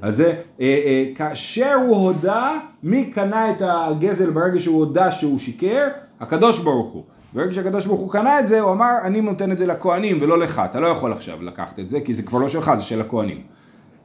אז 0.03 0.17
זה, 0.17 0.27
אה, 0.27 0.35
אה, 0.61 1.05
כאשר 1.15 1.75
הוא 1.75 1.97
הודה, 1.97 2.59
מי 2.83 3.05
קנה 3.05 3.51
את 3.51 3.63
הגזל 3.65 4.31
ברגע 4.31 4.59
שהוא 4.59 4.79
הודה 4.79 5.11
שהוא 5.11 5.39
שיקר? 5.39 5.89
הקדוש 6.21 6.59
ברוך 6.59 6.93
הוא. 6.93 7.03
ברגע 7.33 7.53
שהקדוש 7.53 7.87
ברוך 7.87 8.01
הוא 8.01 8.13
קנה 8.13 8.41
את 8.41 8.49
זה, 8.49 8.61
הוא 8.61 8.73
אמר, 8.73 8.95
אני 9.03 9.21
נותן 9.21 9.53
את 9.53 9.59
זה 9.59 9.67
לכהנים 9.67 10.19
ולא 10.21 10.39
לך, 10.39 10.63
אתה 10.65 10.81
לא 10.81 10.87
יכול 10.87 11.13
עכשיו 11.13 11.43
לקחת 11.43 11.79
את 11.79 11.89
זה, 11.89 12.01
כי 12.01 12.15
זה 12.15 12.23
כבר 12.23 12.39
לא 12.39 12.49
שלך, 12.49 12.73
זה 12.77 12.83
של 12.83 13.01
הכהנים. 13.01 13.41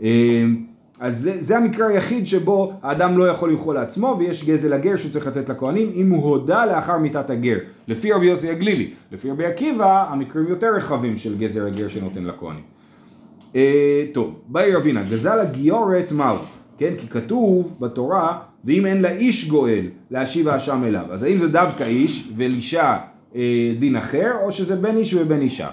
אה, 0.03 0.43
אז 0.99 1.19
זה, 1.19 1.37
זה 1.39 1.57
המקרה 1.57 1.87
היחיד 1.87 2.27
שבו 2.27 2.73
האדם 2.81 3.17
לא 3.17 3.23
יכול 3.27 3.51
למחול 3.51 3.75
לעצמו 3.75 4.15
ויש 4.19 4.45
גזל 4.45 4.73
הגר 4.73 4.95
שהוא 4.95 5.11
צריך 5.11 5.27
לתת 5.27 5.49
לכהנים 5.49 5.91
אם 5.95 6.09
הוא 6.09 6.23
הודה 6.23 6.65
לאחר 6.65 6.97
מיתת 6.97 7.29
הגר 7.29 7.57
לפי 7.87 8.11
רבי 8.11 8.25
יוסי 8.25 8.49
הגלילי 8.49 8.91
לפי 9.11 9.31
רבי 9.31 9.45
עקיבא 9.45 10.05
המקרים 10.09 10.47
יותר 10.47 10.75
רחבים 10.75 11.17
של 11.17 11.37
גזל 11.37 11.67
הגר 11.67 11.87
שנותן 11.87 12.23
לכהנים 12.23 12.63
אה, 13.55 14.05
טוב, 14.11 14.41
באי 14.47 14.75
רבינה, 14.75 15.03
גזל 15.03 15.39
הגיורת 15.39 16.11
מהו? 16.11 16.37
כן, 16.77 16.93
כי 16.97 17.07
כתוב 17.07 17.77
בתורה, 17.79 18.39
ואם 18.65 18.85
אין 18.85 19.01
לה 19.01 19.11
איש 19.11 19.49
גואל 19.49 19.85
להשיב 20.11 20.47
האשם 20.47 20.83
אליו. 20.83 21.05
אז 21.11 21.23
האם 21.23 21.39
זה 21.39 21.47
דווקא 21.47 21.83
איש 21.83 22.29
ואישה 22.35 22.97
אה, 23.35 23.73
דין 23.79 23.95
אחר, 23.95 24.31
או 24.43 24.51
שזה 24.51 24.75
בין 24.75 24.97
איש 24.97 25.13
ובין 25.13 25.41
אישה? 25.41 25.69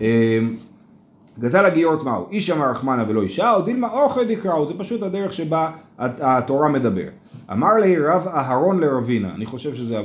אה, 0.00 0.38
גזל 1.40 1.64
הגיורת 1.64 2.02
מהו? 2.02 2.26
איש 2.30 2.50
אמר 2.50 2.70
רחמנה 2.70 3.04
ולא 3.08 3.22
אישה, 3.22 3.54
או 3.54 3.62
דילמה 3.62 3.90
אוכל 3.92 4.24
דקראו, 4.24 4.66
זה 4.66 4.74
פשוט 4.78 5.02
הדרך 5.02 5.32
שבה 5.32 5.70
הת- 5.98 6.20
התורה 6.20 6.68
מדברת. 6.68 7.12
אמר 7.52 7.74
לי 7.74 7.98
רב 7.98 8.26
אהרון 8.28 8.80
לרבינה, 8.80 9.34
אני 9.34 9.46
חושב 9.46 9.74
שזה, 9.74 10.00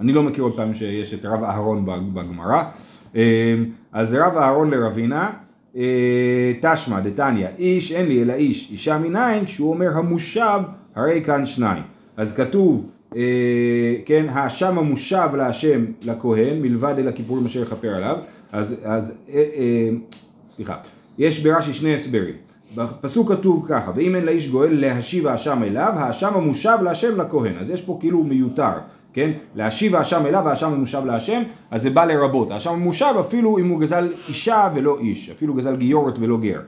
אני 0.00 0.12
לא 0.12 0.22
מכיר 0.22 0.44
עוד 0.44 0.56
פעם 0.56 0.74
שיש 0.74 1.14
את 1.14 1.24
רב 1.24 1.44
אהרון 1.44 1.84
בגמרא, 2.14 2.62
אה, 3.16 3.54
אז 3.92 4.14
רב 4.14 4.36
אהרון 4.36 4.70
לרבינה, 4.70 5.30
אה, 5.76 5.82
תשמע 6.60 7.00
דתניא, 7.00 7.46
איש 7.58 7.92
אין 7.92 8.06
לי 8.08 8.22
אלא 8.22 8.32
איש, 8.32 8.70
אישה 8.72 8.98
מנין, 8.98 9.44
כשהוא 9.44 9.70
אומר 9.70 9.90
המושב, 9.98 10.60
הרי 10.94 11.22
כאן 11.24 11.46
שניים. 11.46 11.82
אז 12.16 12.36
כתוב, 12.36 12.90
אה, 13.16 13.22
כן, 14.04 14.26
האשם 14.30 14.78
המושב 14.78 15.28
להשם 15.36 15.84
לכהן, 16.04 16.62
מלבד 16.62 16.94
אל 16.98 17.08
הכיפורים 17.08 17.46
אשר 17.46 17.62
יכפר 17.62 17.94
עליו, 17.94 18.16
אז, 18.52 18.80
אז 18.84 19.18
אה, 19.32 19.42
סליחה, 20.58 20.76
יש 21.18 21.42
ברש"י 21.46 21.72
שני 21.72 21.94
הסברים. 21.94 22.34
בפסוק 22.74 23.32
כתוב 23.32 23.66
ככה, 23.68 23.92
ואם 23.94 24.16
אין 24.16 24.24
לאיש 24.24 24.48
גואל 24.48 24.80
להשיב 24.80 25.26
האשם 25.26 25.62
אליו, 25.62 25.92
האשם 25.96 26.34
המושב 26.34 26.78
להשם 26.82 27.20
לכהן. 27.20 27.58
אז 27.60 27.70
יש 27.70 27.82
פה 27.82 27.96
כאילו 28.00 28.24
מיותר, 28.24 28.72
כן? 29.12 29.30
להשיב 29.54 29.96
האשם 29.96 30.26
אליו, 30.26 30.48
האשם 30.48 30.72
המושב 30.72 31.02
להשם, 31.06 31.42
אז 31.70 31.82
זה 31.82 31.90
בא 31.90 32.04
לרבות. 32.04 32.50
האשם 32.50 32.70
המושב 32.70 33.14
אפילו 33.20 33.58
אם 33.58 33.68
הוא 33.68 33.80
גזל 33.80 34.12
אישה 34.28 34.68
ולא 34.74 34.98
איש, 35.00 35.30
אפילו 35.30 35.54
גזל 35.54 35.76
גיורת 35.76 36.14
ולא 36.18 36.38
גר. 36.38 36.60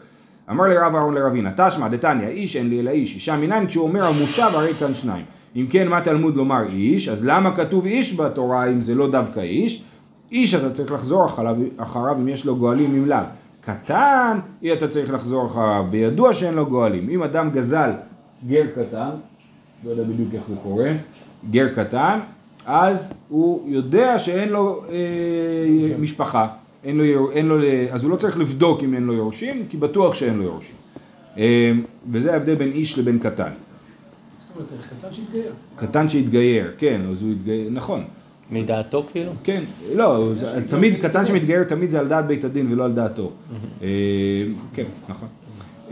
אמר 0.50 0.64
לרב 0.64 0.94
אהרון 0.94 1.14
לרבינה, 1.14 1.50
תשמע 1.56 1.88
דתניא, 1.88 2.28
איש 2.28 2.56
אין 2.56 2.68
לי 2.68 2.80
אלא 2.80 2.90
איש, 2.90 3.14
אישה 3.14 3.36
מנין, 3.36 3.66
כשהוא 3.66 3.84
אומר 3.84 4.04
המושב 4.04 4.48
הרי 4.52 4.74
כאן 4.74 4.94
שניים. 4.94 5.24
אם 5.56 5.66
כן, 5.70 5.88
מה 5.88 6.00
תלמוד 6.00 6.36
לומר 6.36 6.62
איש? 6.72 7.08
אז 7.08 7.26
למה 7.26 7.56
כתוב 7.56 7.84
איש 7.84 8.20
בתורה 8.20 8.66
אם 8.66 8.80
זה 8.80 8.94
לא 8.94 9.10
דווקא 9.10 9.40
איש? 9.40 9.82
איש 10.32 10.54
אתה 10.54 10.70
צריך 10.72 10.92
לחזור 10.92 11.26
אחריו, 11.26 11.56
אחריו 11.76 12.16
אם 12.16 12.28
יש 12.28 12.46
לו 12.46 12.56
גואלים 12.56 12.94
אם 12.94 13.06
לאו. 13.06 13.18
קטן, 13.60 14.38
אי 14.62 14.72
אתה 14.72 14.88
צריך 14.88 15.12
לחזור 15.12 15.46
אחריו, 15.46 15.84
בידוע 15.90 16.32
שאין 16.32 16.54
לו 16.54 16.66
גואלים. 16.66 17.10
אם 17.10 17.22
אדם 17.22 17.50
גזל 17.50 17.90
גר 18.48 18.66
קטן, 18.74 19.10
לא 19.84 19.90
יודע 19.90 20.02
בדיוק 20.02 20.34
איך 20.34 20.42
זה 20.48 20.54
קורה, 20.62 20.92
גר 21.50 21.68
קטן, 21.74 22.20
אז 22.66 23.12
הוא 23.28 23.70
יודע 23.70 24.18
שאין 24.18 24.48
לו 24.48 24.84
אה, 24.88 24.96
משפחה, 25.98 26.48
אין 26.84 26.98
לו, 26.98 27.30
אין 27.30 27.46
לו, 27.46 27.56
אז 27.90 28.04
הוא 28.04 28.10
לא 28.10 28.16
צריך 28.16 28.38
לבדוק 28.38 28.82
אם 28.82 28.94
אין 28.94 29.02
לו 29.02 29.12
יורשים, 29.12 29.66
כי 29.68 29.76
בטוח 29.76 30.14
שאין 30.14 30.36
לו 30.36 30.42
יורשים. 30.42 30.74
אה, 31.38 31.72
וזה 32.10 32.32
ההבדל 32.32 32.54
בין 32.54 32.72
איש 32.72 32.98
לבין 32.98 33.18
קטן. 33.18 33.50
קטן 35.00 35.12
שהתגייר. 35.12 35.52
קטן 35.76 36.08
שהתגייר, 36.08 36.72
כן, 36.78 37.00
אז 37.10 37.22
הוא 37.22 37.32
התגייר, 37.32 37.70
נכון. 37.70 38.04
מדעתו 38.52 39.04
כאילו? 39.12 39.32
כן, 39.44 39.62
לא, 39.94 40.28
תמיד, 40.68 41.02
קטן 41.02 41.26
שמתגייר 41.26 41.64
תמיד 41.64 41.90
זה 41.90 42.00
על 42.00 42.08
דעת 42.08 42.26
בית 42.26 42.44
הדין 42.44 42.72
ולא 42.72 42.84
על 42.84 42.92
דעתו. 42.92 43.30
אה, 43.82 43.88
כן, 44.74 44.84
נכון. 45.08 45.28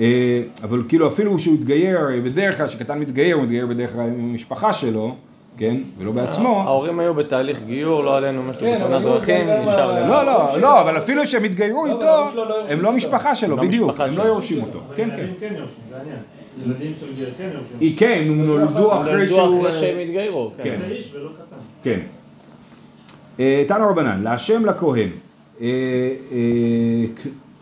אה, 0.01 0.43
אבל 0.63 0.83
כאילו 0.89 1.09
אפילו 1.09 1.39
שהוא 1.39 1.55
התגייר, 1.55 1.99
הרי 1.99 2.21
בדרך 2.21 2.57
כלל 2.57 2.67
כשקטן 2.67 2.99
מתגייר, 2.99 3.37
הוא 3.37 3.45
מתגייר 3.45 3.67
בדרך 3.67 3.93
כלל 3.93 4.01
עם 4.01 4.31
המשפחה 4.31 4.73
שלו, 4.73 5.15
כן, 5.59 5.77
ולא 5.99 6.13
בעצמו. 6.13 6.63
ההורים 6.67 6.99
היו 7.01 7.15
בתהליך 7.15 7.63
גיור, 7.67 8.05
לא 8.05 8.17
עלינו 8.17 8.43
משהו 8.43 8.61
כן, 8.61 8.77
בתאונת 8.77 9.03
דרכים, 9.03 9.49
נשאר 9.49 9.93
להם. 9.93 10.09
לא, 10.09 10.27
לא, 10.27 10.61
לא, 10.61 10.81
אבל 10.81 10.99
אפילו 10.99 11.27
שהם 11.27 11.45
התגיירו 11.45 11.87
לא, 11.87 11.95
איתו, 11.95 12.37
לא 12.37 12.69
הם 12.69 12.83
לא. 12.83 12.93
משפחה 12.93 13.35
שלו, 13.35 13.57
לא 13.57 13.63
בדיוק, 13.63 14.01
הם 14.01 14.17
לא. 14.17 14.23
יורשים 14.23 14.63
אותו. 14.63 14.81
כן, 14.97 15.11
כן. 15.11 15.17
ילדים 15.17 15.35
כן. 15.41 15.55
ילדים 16.67 16.93
של 17.01 17.07
גר 17.07 17.31
כן 17.39 17.51
יורשים. 17.55 17.97
כן, 17.97 18.23
הם 18.27 18.47
נולדו 18.47 18.93
הם 18.93 18.99
אחרי 19.01 19.13
נולדו 19.13 19.35
שהוא... 19.35 19.69
אחרי 19.69 19.81
שהם 19.81 19.99
התגיירו, 19.99 20.51
כן. 20.57 20.63
כן. 20.63 20.77
זה 20.79 20.87
איש 20.87 21.15
ולא 21.15 21.29
קטן. 21.29 21.57
כן. 21.83 22.01
אה, 23.41 23.65
תנו 23.69 23.89
רבנן, 23.89 24.23
להשם 24.23 24.65
לכהן. 24.65 25.09
אה, 25.61 25.67
אה, 26.33 27.05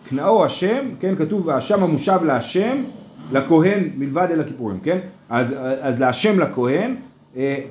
קנאו 0.09 0.45
השם, 0.45 0.87
כן, 1.01 1.15
כתוב 1.17 1.51
האשם 1.51 1.83
המושב 1.83 2.19
להשם, 2.25 2.77
לכהן 3.33 3.91
מלבד 3.97 4.29
אל 4.31 4.41
הכיפורים, 4.41 4.79
כן? 4.83 4.99
אז, 5.29 5.57
אז 5.81 6.01
להשם 6.01 6.41
לכהן, 6.41 6.95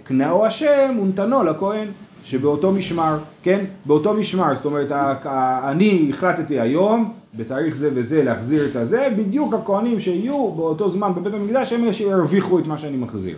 קנאו 0.04 0.46
השם 0.46 0.98
ונתנו 1.02 1.44
לכהן. 1.44 1.88
שבאותו 2.26 2.72
משמר, 2.72 3.18
כן? 3.44 3.66
באותו 3.86 4.14
משמר, 4.14 4.56
זאת 4.56 4.66
אומרת, 4.66 4.92
אני 5.64 6.08
החלטתי 6.10 6.60
היום, 6.60 7.14
בתאריך 7.38 7.76
זה 7.76 7.90
וזה, 7.94 8.24
להחזיר 8.24 8.66
את 8.66 8.76
הזה, 8.76 9.08
בדיוק 9.18 9.54
הכהנים 9.54 10.00
שיהיו 10.00 10.52
באותו 10.52 10.90
זמן 10.90 11.12
בבית 11.16 11.34
המקדש, 11.34 11.74
הם 11.74 11.84
אלה 11.84 11.94
שירוויחו 11.94 12.60
את 12.60 12.68
מה 12.68 12.78
שאני 12.78 12.98
מחזיר. 12.98 13.38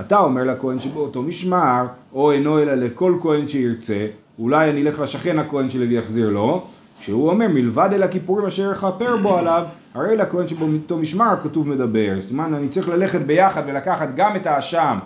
אתה 0.00 0.18
אומר 0.18 0.44
לכהן 0.44 0.80
שבאותו 0.80 1.22
משמר, 1.22 1.86
או 2.14 2.32
אינו 2.32 2.58
אלא 2.58 2.74
לכל 2.74 3.14
כהן 3.22 3.48
שירצה, 3.48 4.06
אולי 4.38 4.70
אני 4.70 4.82
אלך 4.82 5.00
לשכן 5.00 5.38
הכהן 5.38 5.70
שלי 5.70 5.86
ויחזיר 5.86 6.30
לו, 6.30 6.64
כשהוא 7.00 7.30
אומר 7.30 7.48
מלבד 7.48 7.88
אל 7.92 8.02
הכיפורים 8.02 8.46
אשר 8.46 8.72
יכפר 8.72 9.16
בו 9.16 9.38
עליו, 9.38 9.64
הרי 9.94 10.16
לכהן 10.16 10.48
שבאותו 10.48 10.96
משמר 10.96 11.34
כתוב 11.42 11.68
מדבר. 11.68 12.14
זאת 12.20 12.30
אומרת, 12.30 12.52
אני 12.58 12.68
צריך 12.68 12.88
ללכת 12.88 13.20
ביחד 13.20 13.62
ולקחת 13.66 14.08
גם 14.16 14.36
את 14.36 14.46
האשם, 14.46 14.98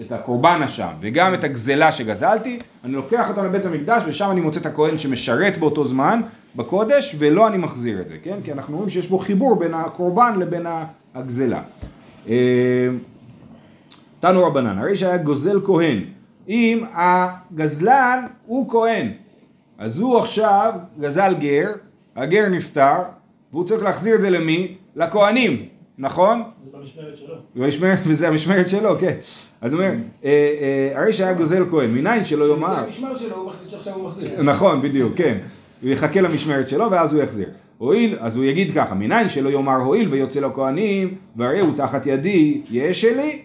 את 0.00 0.12
הקורבן 0.12 0.60
אשם, 0.64 0.88
וגם 1.00 1.34
את 1.34 1.44
הגזלה 1.44 1.92
שגזלתי, 1.92 2.58
אני 2.84 2.92
לוקח 2.92 3.28
אותה 3.28 3.42
לבית 3.42 3.66
המקדש 3.66 4.02
ושם 4.06 4.30
אני 4.30 4.40
מוצא 4.40 4.60
את 4.60 4.66
הכהן 4.66 4.98
שמשרת 4.98 5.58
באותו 5.58 5.84
זמן 5.84 6.20
בקודש, 6.56 7.16
ולא 7.18 7.46
אני 7.46 7.56
מחזיר 7.58 8.00
את 8.00 8.08
זה, 8.08 8.14
כן? 8.22 8.38
כי 8.44 8.52
אנחנו 8.52 8.76
רואים 8.76 8.90
שיש 8.90 9.08
בו 9.08 9.18
חיבור 9.18 9.56
בין 9.56 9.74
הקורבן 9.74 10.38
לבין 10.38 10.66
הגזלה. 11.14 11.60
תנו 14.24 14.44
רבנן, 14.44 14.78
הרי 14.78 14.96
שהיה 14.96 15.16
גוזל 15.16 15.60
כהן, 15.64 16.00
אם 16.48 16.84
הגזלן 16.92 18.24
הוא 18.46 18.70
כהן, 18.70 19.08
אז 19.78 19.98
הוא 19.98 20.18
עכשיו 20.18 20.72
גזל 21.00 21.34
גר, 21.38 21.68
הגר 22.16 22.48
נפטר, 22.48 22.94
והוא 23.52 23.64
צריך 23.64 23.82
להחזיר 23.82 24.14
את 24.14 24.20
זה 24.20 24.30
למי? 24.30 24.74
לכהנים, 24.96 25.66
נכון? 25.98 26.42
זה 26.64 26.78
במשמרת 26.78 27.16
שלו. 27.16 27.34
במשמרת, 27.56 27.98
וזה 28.08 28.28
המשמרת 28.28 28.68
שלו, 28.68 28.98
כן. 28.98 29.16
אז 29.60 29.72
הוא 29.72 29.82
אומר, 29.82 29.94
אה, 30.24 30.30
אה, 30.94 31.00
הרי 31.00 31.12
שהיה 31.12 31.32
גוזל 31.32 31.64
כהן, 31.70 31.90
מניין 31.90 32.24
שלא 32.24 32.44
יאמר, 32.44 32.78
המשמר 32.78 33.16
שלו, 33.16 33.36
הוא 33.36 33.46
מחליט 33.46 33.70
שעכשיו 33.70 33.94
הוא 33.94 34.04
מחזיר. 34.04 34.42
נכון, 34.42 34.82
בדיוק, 34.82 35.12
כן. 35.16 35.38
הוא 35.82 35.90
יחכה 35.90 36.20
למשמרת 36.20 36.68
שלו 36.68 36.90
ואז 36.90 37.12
הוא 37.12 37.22
יחזיר. 37.22 37.48
הואיל, 37.78 38.16
אז 38.20 38.36
הוא 38.36 38.44
יגיד 38.44 38.74
ככה, 38.74 38.94
מניין 38.94 39.28
שלא 39.28 39.48
יאמר 39.48 39.76
הואיל 39.76 40.08
ויוצא 40.08 40.40
לכהנים, 40.40 41.14
והרי 41.36 41.60
הוא 41.60 41.76
תחת 41.76 42.06
ידי, 42.06 42.62
יהיה 42.70 42.94
שלי, 42.94 43.42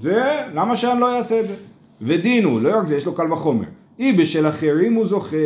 זה, 0.00 0.22
למה 0.54 0.76
שאני 0.76 1.00
לא 1.00 1.16
אעשה 1.16 1.40
את 1.40 1.48
זה? 1.48 1.54
ודין 2.00 2.44
הוא, 2.44 2.60
לא 2.60 2.78
רק 2.78 2.86
זה, 2.86 2.96
יש 2.96 3.06
לו 3.06 3.14
קל 3.14 3.32
וחומר. 3.32 3.64
אם 4.00 4.14
בשל 4.18 4.48
אחרים 4.48 4.94
הוא 4.94 5.06
זוכה, 5.06 5.36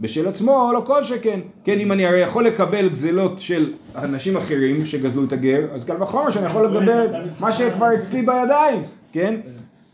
בשל 0.00 0.28
עצמו 0.28 0.70
לא 0.74 0.80
כל 0.80 1.04
שכן. 1.04 1.40
כן, 1.64 1.78
אם 1.78 1.92
אני 1.92 2.06
הרי 2.06 2.20
יכול 2.20 2.46
לקבל 2.46 2.88
גזלות 2.88 3.38
של 3.38 3.72
אנשים 3.96 4.36
אחרים 4.36 4.86
שגזלו 4.86 5.24
את 5.24 5.32
הגר, 5.32 5.66
אז 5.74 5.84
קל 5.84 6.02
וחומר 6.02 6.30
שאני 6.30 6.46
יכול 6.46 6.66
לקבל 6.66 7.06
את 7.06 7.40
מה 7.40 7.52
שכבר 7.52 7.94
אצלי 7.94 8.22
בידיים, 8.22 8.82
כן? 9.12 9.34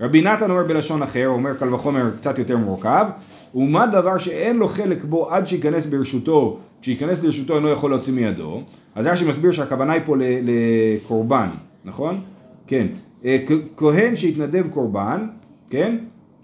רבי 0.01 0.23
נתן 0.23 0.51
אומר 0.51 0.63
בלשון 0.63 1.03
אחר, 1.03 1.29
אומר 1.29 1.55
קל 1.55 1.75
וחומר 1.75 2.11
קצת 2.17 2.39
יותר 2.39 2.57
מורכב, 2.57 3.07
ומה 3.55 3.87
דבר 3.87 4.19
שאין 4.19 4.57
לו 4.57 4.69
חלק 4.69 5.05
בו 5.05 5.31
עד 5.31 5.47
שייכנס 5.47 5.87
ברשותו, 5.87 6.59
כשייכנס 6.83 7.23
לרשותו 7.23 7.57
אינו 7.57 7.69
יכול 7.69 7.91
להוציא 7.91 8.13
מידו, 8.13 8.63
אז 8.95 9.07
רש"י 9.07 9.25
מסביר 9.25 9.53
שהכוונה 9.53 9.93
היא 9.93 10.03
פה 10.07 10.17
לקורבן, 10.19 11.49
נכון? 11.85 12.21
כן. 12.67 12.87
אה, 13.25 13.39
כהן 13.77 14.17
שהתנדב 14.17 14.69
קורבן, 14.69 15.27
כן? 15.71 15.97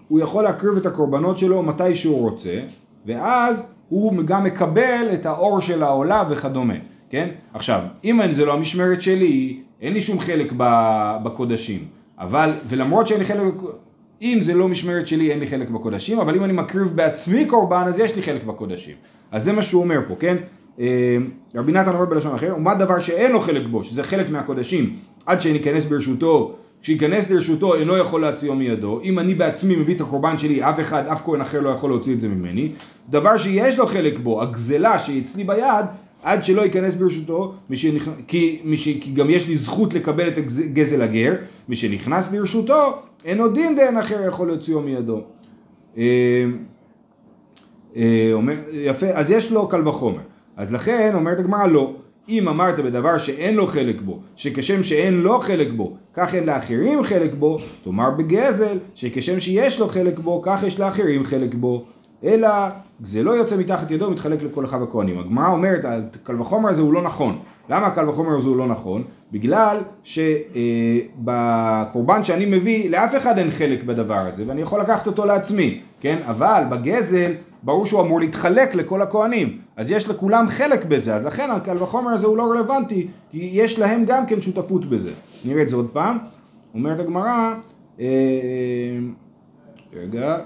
הוא 0.07 0.19
יכול 0.19 0.43
להקריב 0.43 0.77
את 0.77 0.85
הקורבנות 0.85 1.39
שלו 1.39 1.63
מתי 1.63 1.95
שהוא 1.95 2.29
רוצה, 2.29 2.59
ואז 3.05 3.73
הוא 3.89 4.23
גם 4.25 4.43
מקבל 4.43 5.07
את 5.13 5.25
האור 5.25 5.59
של 5.61 5.83
העולה 5.83 6.23
וכדומה, 6.29 6.73
כן? 7.09 7.29
עכשיו, 7.53 7.81
אם 8.03 8.19
זה 8.31 8.45
לא 8.45 8.53
המשמרת 8.53 9.01
שלי, 9.01 9.59
אין 9.81 9.93
לי 9.93 10.01
שום 10.01 10.19
חלק 10.19 10.53
בקודשים, 11.23 11.79
אבל, 12.19 12.53
ולמרות 12.67 13.07
שאין 13.07 13.19
לי 13.19 13.25
חלק, 13.25 13.53
אם 14.21 14.37
זה 14.41 14.53
לא 14.53 14.67
משמרת 14.67 15.07
שלי, 15.07 15.31
אין 15.31 15.39
לי 15.39 15.47
חלק 15.47 15.69
בקודשים, 15.69 16.19
אבל 16.19 16.35
אם 16.35 16.43
אני 16.43 16.53
מקריב 16.53 16.87
בעצמי 16.95 17.45
קורבן, 17.45 17.83
אז 17.87 17.99
יש 17.99 18.15
לי 18.15 18.23
חלק 18.23 18.43
בקודשים. 18.43 18.95
אז 19.31 19.43
זה 19.43 19.53
מה 19.53 19.61
שהוא 19.61 19.83
אומר 19.83 19.99
פה, 20.07 20.15
כן? 20.19 20.37
אה, 20.79 21.17
רבי 21.55 21.71
נתן 21.71 21.93
אומר 21.93 22.05
בלשון 22.05 22.35
אחר, 22.35 22.53
ומה 22.57 22.75
דבר 22.75 22.99
שאין 22.99 23.31
לו 23.31 23.39
חלק 23.39 23.67
בו, 23.67 23.83
שזה 23.83 24.03
חלק 24.03 24.29
מהקודשים, 24.29 24.95
עד 25.25 25.41
שניכנס 25.41 25.85
ברשותו, 25.85 26.55
כשייכנס 26.81 27.31
לרשותו 27.31 27.75
אינו 27.75 27.97
יכול 27.97 28.21
להציאו 28.21 28.55
מידו, 28.55 29.01
אם 29.03 29.19
אני 29.19 29.35
בעצמי 29.35 29.75
מביא 29.75 29.95
את 29.95 30.01
הקורבן 30.01 30.37
שלי, 30.37 30.63
אף 30.63 30.79
אחד, 30.79 31.07
אף 31.07 31.25
כהן 31.25 31.41
אחר 31.41 31.61
לא 31.61 31.69
יכול 31.69 31.89
להוציא 31.89 32.13
את 32.13 32.21
זה 32.21 32.27
ממני, 32.27 32.71
דבר 33.09 33.37
שיש 33.37 33.79
לו 33.79 33.87
חלק 33.87 34.19
בו, 34.19 34.41
הגזלה 34.41 34.99
שהיא 34.99 35.21
אצלי 35.21 35.43
ביד, 35.43 35.85
עד 36.23 36.43
שלא 36.43 36.61
ייכנס 36.61 36.95
ברשותו, 36.95 37.53
משנכ... 37.69 38.09
כי, 38.27 38.59
מש... 38.65 38.83
כי 38.83 39.11
גם 39.13 39.29
יש 39.29 39.47
לי 39.47 39.55
זכות 39.55 39.93
לקבל 39.93 40.27
את 40.27 40.33
גזל 40.73 41.01
הגר, 41.01 41.35
משנכנס 41.69 42.33
לרשותו, 42.33 43.01
אין 43.25 43.41
עוד 43.41 43.53
דין 43.53 43.75
דין 43.75 43.97
אחר 43.97 44.27
יכול 44.27 44.47
להוציאו 44.47 44.81
מידו. 44.81 45.21
אה, 45.97 46.03
אה, 47.95 48.29
אומר, 48.33 48.55
יפה, 48.71 49.07
אז 49.13 49.31
יש 49.31 49.51
לו 49.51 49.67
קל 49.67 49.87
וחומר. 49.87 50.21
אז 50.57 50.73
לכן 50.73 51.11
אומרת 51.15 51.39
הגמרא 51.39 51.67
לא. 51.67 51.93
אם 52.29 52.47
אמרת 52.47 52.79
בדבר 52.79 53.17
שאין 53.17 53.55
לו 53.55 53.67
חלק 53.67 54.01
בו, 54.01 54.19
שכשם 54.35 54.83
שאין 54.83 55.21
לו 55.21 55.39
חלק 55.39 55.67
בו, 55.75 55.93
כך 56.13 56.35
אין 56.35 56.45
לאחרים 56.45 57.03
חלק 57.03 57.33
בו, 57.33 57.57
תאמר 57.83 58.11
בגזל, 58.11 58.77
שכשם 58.95 59.39
שיש 59.39 59.79
לו 59.79 59.87
חלק 59.87 60.19
בו, 60.19 60.41
כך 60.45 60.63
יש 60.63 60.79
לאחרים 60.79 61.23
חלק 61.23 61.53
בו. 61.53 61.85
אלא 62.23 62.49
זה 63.03 63.23
לא 63.23 63.31
יוצא 63.31 63.57
מתחת 63.57 63.91
ידו 63.91 64.05
ומתחלק 64.05 64.43
לכל 64.43 64.65
אחד 64.65 64.81
הכהנים. 64.81 65.19
הגמרא 65.19 65.47
אומרת, 65.51 65.85
הקל 66.23 66.41
וחומר 66.41 66.69
הזה 66.69 66.81
הוא 66.81 66.93
לא 66.93 67.01
נכון. 67.01 67.39
למה 67.69 67.87
הקל 67.87 68.09
וחומר 68.09 68.37
הזה 68.37 68.49
הוא 68.49 68.57
לא 68.57 68.67
נכון? 68.67 69.03
בגלל 69.31 69.77
שבקורבן 71.23 72.23
שאני 72.23 72.45
מביא, 72.45 72.89
לאף 72.89 73.15
אחד 73.17 73.37
אין 73.37 73.51
חלק 73.51 73.83
בדבר 73.83 74.17
הזה, 74.17 74.43
ואני 74.47 74.61
יכול 74.61 74.81
לקחת 74.81 75.07
אותו 75.07 75.25
לעצמי, 75.25 75.79
כן? 76.01 76.17
אבל 76.27 76.63
בגזל, 76.69 77.31
ברור 77.63 77.85
שהוא 77.85 78.01
אמור 78.01 78.19
להתחלק 78.19 78.75
לכל 78.75 79.01
הכהנים. 79.01 79.57
אז 79.75 79.91
יש 79.91 80.09
לכולם 80.09 80.47
חלק 80.47 80.85
בזה, 80.85 81.15
אז 81.15 81.25
לכן 81.25 81.51
הקל 81.51 81.83
וחומר 81.83 82.11
הזה 82.11 82.27
הוא 82.27 82.37
לא 82.37 82.51
רלוונטי, 82.51 83.07
כי 83.31 83.49
יש 83.53 83.79
להם 83.79 84.05
גם 84.05 84.25
כן 84.25 84.41
שותפות 84.41 84.85
בזה. 84.85 85.11
נראה 85.45 85.61
את 85.61 85.69
זה 85.69 85.75
עוד 85.75 85.89
פעם. 85.93 86.17
אומרת 86.73 86.99
הגמרא, 86.99 87.53
אה, 87.99 88.05
רגע, 89.93 90.37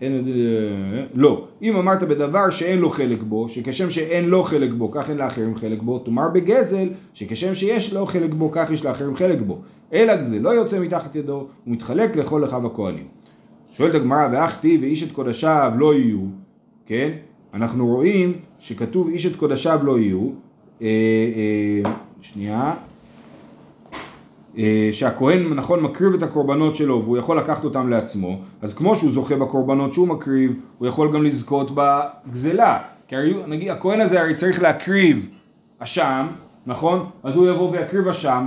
אין, 0.00 0.12
אה, 0.12 1.04
לא, 1.14 1.48
אם 1.62 1.76
אמרת 1.76 2.02
בדבר 2.02 2.50
שאין 2.50 2.78
לו 2.78 2.90
חלק 2.90 3.22
בו, 3.22 3.48
שכשם 3.48 3.90
שאין 3.90 4.28
לו 4.28 4.42
חלק 4.42 4.70
בו, 4.72 4.90
כך 4.90 5.10
אין 5.10 5.18
לאחרים 5.18 5.54
חלק 5.54 5.82
בו, 5.82 5.98
תאמר 5.98 6.28
בגזל, 6.28 6.88
שכשם 7.14 7.54
שיש 7.54 7.94
לו 7.94 8.06
חלק 8.06 8.34
בו, 8.34 8.50
כך 8.52 8.70
יש 8.70 8.84
לאחרים 8.84 9.16
חלק 9.16 9.40
בו. 9.40 9.58
אלא 9.92 10.24
זה 10.24 10.38
לא 10.38 10.50
יוצא 10.50 10.80
מתחת 10.80 11.16
ידו, 11.16 11.34
הוא 11.34 11.48
מתחלק 11.66 12.16
לכל 12.16 12.44
אחיו 12.44 12.66
הכהנים. 12.66 13.17
שואלת 13.78 13.94
הגמרא, 13.94 14.28
ואחתי 14.32 14.78
ואיש 14.80 15.02
את 15.02 15.12
קודשיו 15.12 15.72
לא 15.76 15.94
יהיו, 15.94 16.20
כן? 16.86 17.10
אנחנו 17.54 17.86
רואים 17.86 18.32
שכתוב 18.58 19.08
איש 19.08 19.26
את 19.26 19.36
קודשיו 19.36 19.80
לא 19.82 19.98
יהיו, 19.98 20.30
אה, 20.82 20.86
אה, 20.86 21.90
שנייה, 22.20 22.72
אה, 24.58 24.88
שהכהן 24.92 25.54
נכון 25.54 25.82
מקריב 25.82 26.14
את 26.14 26.22
הקורבנות 26.22 26.76
שלו 26.76 27.02
והוא 27.04 27.18
יכול 27.18 27.38
לקחת 27.38 27.64
אותם 27.64 27.90
לעצמו, 27.90 28.40
אז 28.62 28.74
כמו 28.74 28.96
שהוא 28.96 29.10
זוכה 29.10 29.36
בקורבנות 29.36 29.94
שהוא 29.94 30.08
מקריב, 30.08 30.54
הוא 30.78 30.88
יכול 30.88 31.12
גם 31.12 31.24
לזכות 31.24 31.70
בגזלה. 31.74 32.78
כי 33.08 33.16
הרי, 33.16 33.34
נגיד, 33.46 33.70
הכהן 33.70 34.00
הזה 34.00 34.20
הרי 34.20 34.34
צריך 34.34 34.62
להקריב 34.62 35.30
אשם, 35.78 36.26
נכון? 36.66 37.06
אז 37.22 37.36
הוא 37.36 37.48
יבוא 37.48 37.70
ויקריב 37.70 38.08
אשם, 38.08 38.44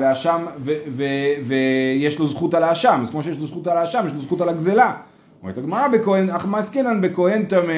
ויש 1.33 2.19
לו 2.19 2.25
זכות 2.25 2.53
על 2.53 2.63
האשם, 2.63 2.99
אז 3.01 3.09
כמו 3.09 3.23
שיש 3.23 3.39
לו 3.39 3.47
זכות 3.47 3.67
על 3.67 3.77
האשם, 3.77 4.03
יש 4.07 4.13
לו 4.13 4.21
זכות 4.21 4.41
על 4.41 4.49
הגזלה. 4.49 4.93
אומרת 5.41 5.57
הגמרא 5.57 5.87
בכהן, 5.87 6.29
אך 6.29 6.45
מעסקינן 6.45 7.01
בכהן 7.01 7.45
טמא. 7.45 7.71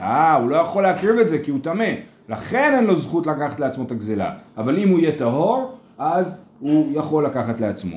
אה, 0.00 0.34
הוא 0.34 0.50
לא 0.50 0.56
יכול 0.56 0.82
להקריב 0.82 1.18
את 1.18 1.28
זה 1.28 1.38
כי 1.38 1.50
הוא 1.50 1.58
טמא. 1.62 1.88
לכן 2.28 2.72
אין 2.76 2.84
לו 2.84 2.96
זכות 2.96 3.26
לקחת 3.26 3.60
לעצמו 3.60 3.84
את 3.84 3.90
הגזלה. 3.90 4.30
אבל 4.56 4.78
אם 4.78 4.88
הוא 4.88 4.98
יהיה 4.98 5.12
טהור, 5.12 5.72
אז 5.98 6.40
הוא 6.60 6.92
יכול 6.94 7.26
לקחת 7.26 7.60
לעצמו. 7.60 7.96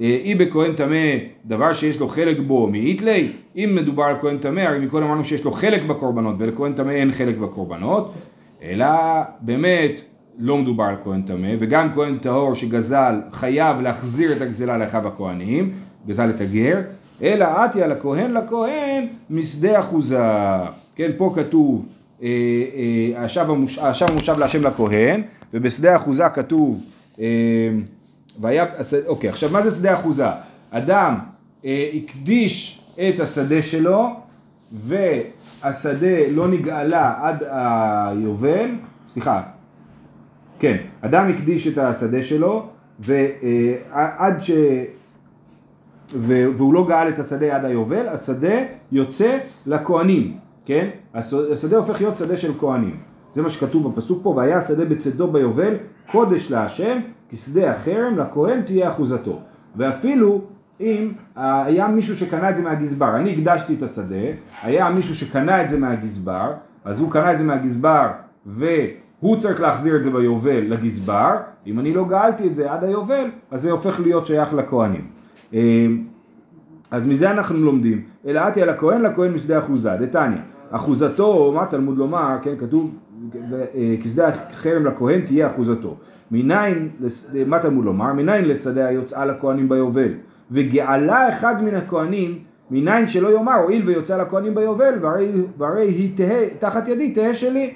אה, 0.00 0.18
אי 0.24 0.34
בכהן 0.34 0.72
טמא, 0.72 1.16
דבר 1.44 1.72
שיש 1.72 2.00
לו 2.00 2.08
חלק 2.08 2.38
בו 2.46 2.66
מאיתלי, 2.66 3.32
אם 3.56 3.72
מדובר 3.74 4.04
על 4.04 4.16
כהן 4.20 4.38
טמא, 4.38 4.60
הרי 4.60 4.78
מקודם 4.78 5.04
אמרנו 5.04 5.24
שיש 5.24 5.44
לו 5.44 5.52
חלק 5.52 5.82
בקורבנות, 5.82 6.34
ולכהן 6.38 6.72
טמא 6.72 6.90
אין 6.90 7.12
חלק 7.12 7.36
בקורבנות, 7.36 8.14
אלא 8.62 8.86
באמת 9.40 10.00
לא 10.38 10.58
מדובר 10.58 10.84
על 10.84 10.96
כהן 11.04 11.22
טמא, 11.22 11.48
וגם 11.58 11.92
כהן 11.94 12.18
טהור 12.18 12.54
שגזל 12.54 13.20
חייב 13.32 13.80
להחזיר 13.80 14.32
את 14.32 14.42
הגזלה 14.42 14.78
לאחיו 14.78 15.08
הכהנים, 15.08 15.72
גזל 16.06 16.30
את 16.30 16.40
הגר, 16.40 16.80
אלא 17.22 17.44
עטי 17.44 17.82
על 17.82 17.92
הכהן 17.92 18.30
לכהן 18.32 19.06
משדה 19.30 19.80
אחוזה. 19.80 20.22
כן, 20.96 21.10
פה 21.16 21.32
כתוב 21.36 21.86
אה, 22.22 22.28
אה, 23.16 23.24
השב 23.24 23.50
המוש- 23.50 23.78
השב 23.78 24.06
המושב 24.10 24.38
להשם 24.38 24.62
לכהן, 24.62 25.22
ובשדה 25.54 25.96
אחוזה 25.96 26.28
כתוב 26.28 26.82
אה, 27.20 27.24
והיה, 28.40 28.64
אוקיי, 29.06 29.30
עכשיו 29.30 29.50
מה 29.50 29.62
זה 29.62 29.70
שדה 29.76 29.94
אחוזה? 29.94 30.26
אדם 30.70 31.14
אה, 31.64 31.90
הקדיש 31.94 32.80
את 33.08 33.20
השדה 33.20 33.62
שלו 33.62 34.08
והשדה 34.72 36.28
לא 36.30 36.48
נגאלה 36.48 37.14
עד 37.22 37.42
היובל, 37.50 38.70
סליחה, 39.12 39.42
כן, 40.58 40.76
אדם 41.00 41.30
הקדיש 41.30 41.66
את 41.68 41.78
השדה 41.78 42.22
שלו 42.22 42.66
ועד 43.00 44.40
ש... 44.40 44.50
והוא 46.22 46.74
לא 46.74 46.86
גאל 46.88 47.08
את 47.08 47.18
השדה 47.18 47.56
עד 47.56 47.64
היובל, 47.64 48.08
השדה 48.08 48.54
יוצא 48.92 49.38
לכהנים, 49.66 50.36
כן? 50.66 50.88
הש- 51.14 51.34
השדה 51.52 51.76
הופך 51.76 52.00
להיות 52.00 52.16
שדה 52.16 52.36
של 52.36 52.52
כהנים. 52.60 52.96
זה 53.34 53.42
מה 53.42 53.48
שכתוב 53.50 53.92
בפסוק 53.92 54.22
פה, 54.22 54.28
והיה 54.28 54.56
השדה 54.56 54.84
בצדו 54.84 55.32
ביובל, 55.32 55.74
קודש 56.12 56.50
להשם, 56.50 56.98
כשדה 57.28 57.70
החרם, 57.72 58.18
לכהן 58.18 58.62
תהיה 58.62 58.90
אחוזתו. 58.90 59.38
ואפילו 59.76 60.40
אם 60.80 61.12
אה, 61.36 61.64
היה 61.64 61.88
מישהו 61.88 62.16
שקנה 62.16 62.50
את 62.50 62.56
זה 62.56 62.62
מהגזבר, 62.62 63.16
אני 63.16 63.32
הקדשתי 63.32 63.74
את 63.74 63.82
השדה, 63.82 64.16
היה 64.62 64.90
מישהו 64.90 65.14
שקנה 65.14 65.62
את 65.64 65.68
זה 65.68 65.78
מהגזבר, 65.78 66.52
אז 66.84 67.00
הוא 67.00 67.10
קנה 67.10 67.32
את 67.32 67.38
זה 67.38 67.44
מהגזבר 67.44 68.06
והוא 68.46 69.36
צריך 69.38 69.60
להחזיר 69.60 69.96
את 69.96 70.02
זה 70.02 70.10
ביובל 70.10 70.60
לגזבר, 70.60 71.36
אם 71.66 71.80
אני 71.80 71.94
לא 71.94 72.04
גאלתי 72.08 72.46
את 72.46 72.54
זה 72.54 72.72
עד 72.72 72.84
היובל, 72.84 73.24
אז 73.50 73.62
זה 73.62 73.70
הופך 73.70 74.00
להיות 74.00 74.26
שייך 74.26 74.54
לכהנים. 74.54 75.06
אה, 75.54 75.86
אז 76.90 77.08
מזה 77.08 77.30
אנחנו 77.30 77.58
לומדים, 77.58 78.02
אלא 78.26 78.40
עתי 78.40 78.62
על 78.62 78.68
הכהן 78.68 79.02
לכהן 79.02 79.32
משדה 79.32 79.58
אחוזה, 79.58 79.90
דתניא, 80.00 80.38
אחוזתו, 80.70 81.52
מה 81.54 81.66
תלמוד 81.66 81.98
לומר, 81.98 82.36
כן, 82.42 82.54
כתוב, 82.58 82.94
כשדה 84.02 84.28
החרם 84.28 84.86
לכהן 84.86 85.20
תהיה 85.20 85.46
אחוזתו. 85.46 85.96
מניין, 86.30 86.88
מה 87.46 87.58
תלמוד 87.58 87.84
לומר? 87.84 88.12
מניין 88.12 88.44
לשדה 88.44 88.86
היוצאה 88.86 89.24
לכהנים 89.24 89.68
ביובל, 89.68 90.08
וגאלה 90.50 91.28
אחד 91.28 91.62
מן 91.62 91.74
הכהנים, 91.74 92.38
מניין 92.70 93.08
שלא 93.08 93.28
יאמר, 93.28 93.54
הואיל 93.54 93.88
ויוצא 93.88 94.22
לכהנים 94.22 94.54
ביובל, 94.54 94.94
והרי, 95.00 95.32
והרי 95.58 95.88
היא 95.88 96.16
תהא, 96.16 96.44
תחת 96.58 96.88
ידי 96.88 97.12
תהא 97.12 97.32
שלי, 97.32 97.74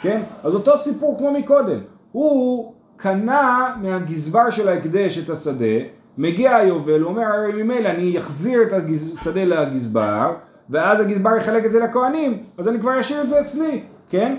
כן? 0.00 0.20
אז 0.44 0.54
אותו 0.54 0.78
סיפור 0.78 1.18
כמו 1.18 1.32
מקודם, 1.32 1.78
הוא 2.12 2.72
קנה 2.96 3.74
מהגזבר 3.82 4.50
של 4.50 4.68
ההקדש 4.68 5.24
את 5.24 5.30
השדה, 5.30 5.78
מגיע 6.18 6.56
היובל, 6.56 7.00
הוא 7.00 7.10
אומר 7.10 7.22
הרי 7.22 7.62
ממילא 7.62 7.88
אני 7.88 8.18
אחזיר 8.18 8.62
את 8.62 8.72
השדה 8.72 9.44
לגזבר, 9.44 10.34
ואז 10.70 11.00
הגזבר 11.00 11.36
יחלק 11.36 11.64
את 11.64 11.70
זה 11.70 11.80
לכהנים, 11.80 12.42
אז 12.58 12.68
אני 12.68 12.80
כבר 12.80 13.00
אשאיר 13.00 13.22
את 13.22 13.28
זה 13.28 13.40
אצלי, 13.40 13.82
כן? 14.10 14.36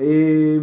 אה, 0.00 0.56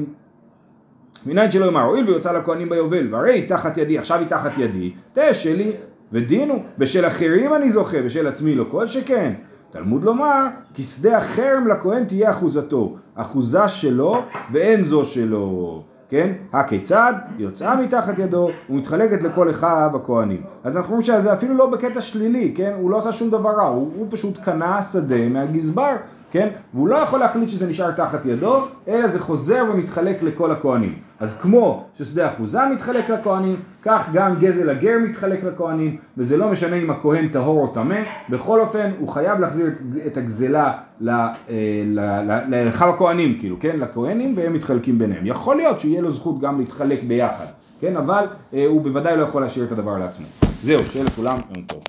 מניין 1.25 1.51
שלא 1.51 1.65
יאמר, 1.65 1.83
הואיל 1.83 2.05
ויוצא 2.05 2.31
לכהנים 2.31 2.69
ביובל, 2.69 3.13
והרי 3.13 3.45
תחת 3.47 3.77
ידי, 3.77 3.97
עכשיו 3.97 4.19
היא 4.19 4.27
תחת 4.27 4.51
ידי, 4.57 4.93
תהיה 5.13 5.33
שלי, 5.33 5.71
ודינו, 6.11 6.63
בשל 6.77 7.07
אחרים 7.07 7.53
אני 7.53 7.69
זוכה, 7.69 8.01
בשל 8.01 8.27
עצמי 8.27 8.55
לא 8.55 8.65
כל 8.71 8.87
שכן. 8.87 9.33
תלמוד 9.71 10.03
לומר, 10.03 10.45
כי 10.73 10.83
שדה 10.83 11.17
החרם 11.17 11.67
לכהן 11.67 12.05
תהיה 12.05 12.31
אחוזתו, 12.31 12.95
אחוזה 13.15 13.67
שלו 13.67 14.21
ואין 14.51 14.83
זו 14.83 15.05
שלו. 15.05 15.83
כן? 16.09 16.33
הכיצד? 16.53 17.13
יוצאה 17.37 17.81
מתחת 17.81 18.19
ידו 18.19 18.49
ומתחלקת 18.69 19.23
לכל 19.23 19.49
אחיו 19.49 19.91
הכהנים. 19.95 20.41
אז 20.63 20.77
אנחנו 20.77 20.89
רואים 20.89 21.03
שזה 21.03 21.33
אפילו 21.33 21.55
לא 21.55 21.69
בקטע 21.69 22.01
שלילי, 22.01 22.53
כן? 22.55 22.73
הוא 22.81 22.91
לא 22.91 22.97
עשה 22.97 23.11
שום 23.11 23.29
דבר 23.29 23.49
רע, 23.49 23.67
הוא, 23.67 23.91
הוא 23.95 24.07
פשוט 24.09 24.37
קנה 24.43 24.83
שדה 24.83 25.29
מהגזבר, 25.29 25.95
כן? 26.31 26.47
והוא 26.73 26.87
לא 26.87 26.95
יכול 26.95 27.19
להחליט 27.19 27.49
שזה 27.49 27.67
נשאר 27.67 27.91
תחת 27.91 28.25
ידו, 28.25 28.65
אלא 28.87 29.07
זה 29.07 29.19
חוזר 29.19 29.63
ומתחלק 29.73 30.23
לכל 30.23 30.51
הכהנים. 30.51 30.93
אז 31.19 31.37
כמו 31.41 31.85
ששדה 31.97 32.33
אחוזה 32.33 32.59
מתחלק 32.73 33.09
לכהנים, 33.09 33.55
כך 33.83 34.09
גם 34.13 34.35
גזל 34.39 34.69
הגר 34.69 34.97
מתחלק 35.09 35.43
לכהנים, 35.43 35.97
וזה 36.17 36.37
לא 36.37 36.49
משנה 36.49 36.75
אם 36.75 36.89
הכהן 36.91 37.27
טהור 37.27 37.61
או 37.61 37.67
טמא, 37.73 37.95
בכל 38.29 38.59
אופן 38.61 38.91
הוא 38.99 39.09
חייב 39.09 39.39
להחזיר 39.39 39.67
את, 40.07 40.17
הגזלה 40.17 40.71
ל- 41.01 41.09
אה, 41.09 42.69
הכהנים, 42.89 43.37
כאילו, 43.39 43.55
כן? 43.59 43.79
לכהנים, 43.79 44.33
והם 44.37 44.53
מתחלקים 44.53 44.99
ביניהם. 44.99 45.25
יכול 45.25 45.55
להיות 45.55 45.79
שיהיה 45.79 46.01
לו 46.01 46.11
זכות 46.11 46.39
גם 46.39 46.59
להתחלק 46.59 47.03
ביחד, 47.03 47.45
כן? 47.79 47.97
אבל 47.97 48.23
אה, 48.53 48.65
הוא 48.67 48.81
בוודאי 48.81 49.17
לא 49.17 49.23
יכול 49.23 49.41
להשאיר 49.41 49.65
את 49.65 49.71
הדבר 49.71 49.97
לעצמו. 49.97 50.25
זהו, 50.61 50.79
שיהיה 50.79 51.05
לכולם 51.05 51.37
יום 51.55 51.65
טוב. 51.67 51.81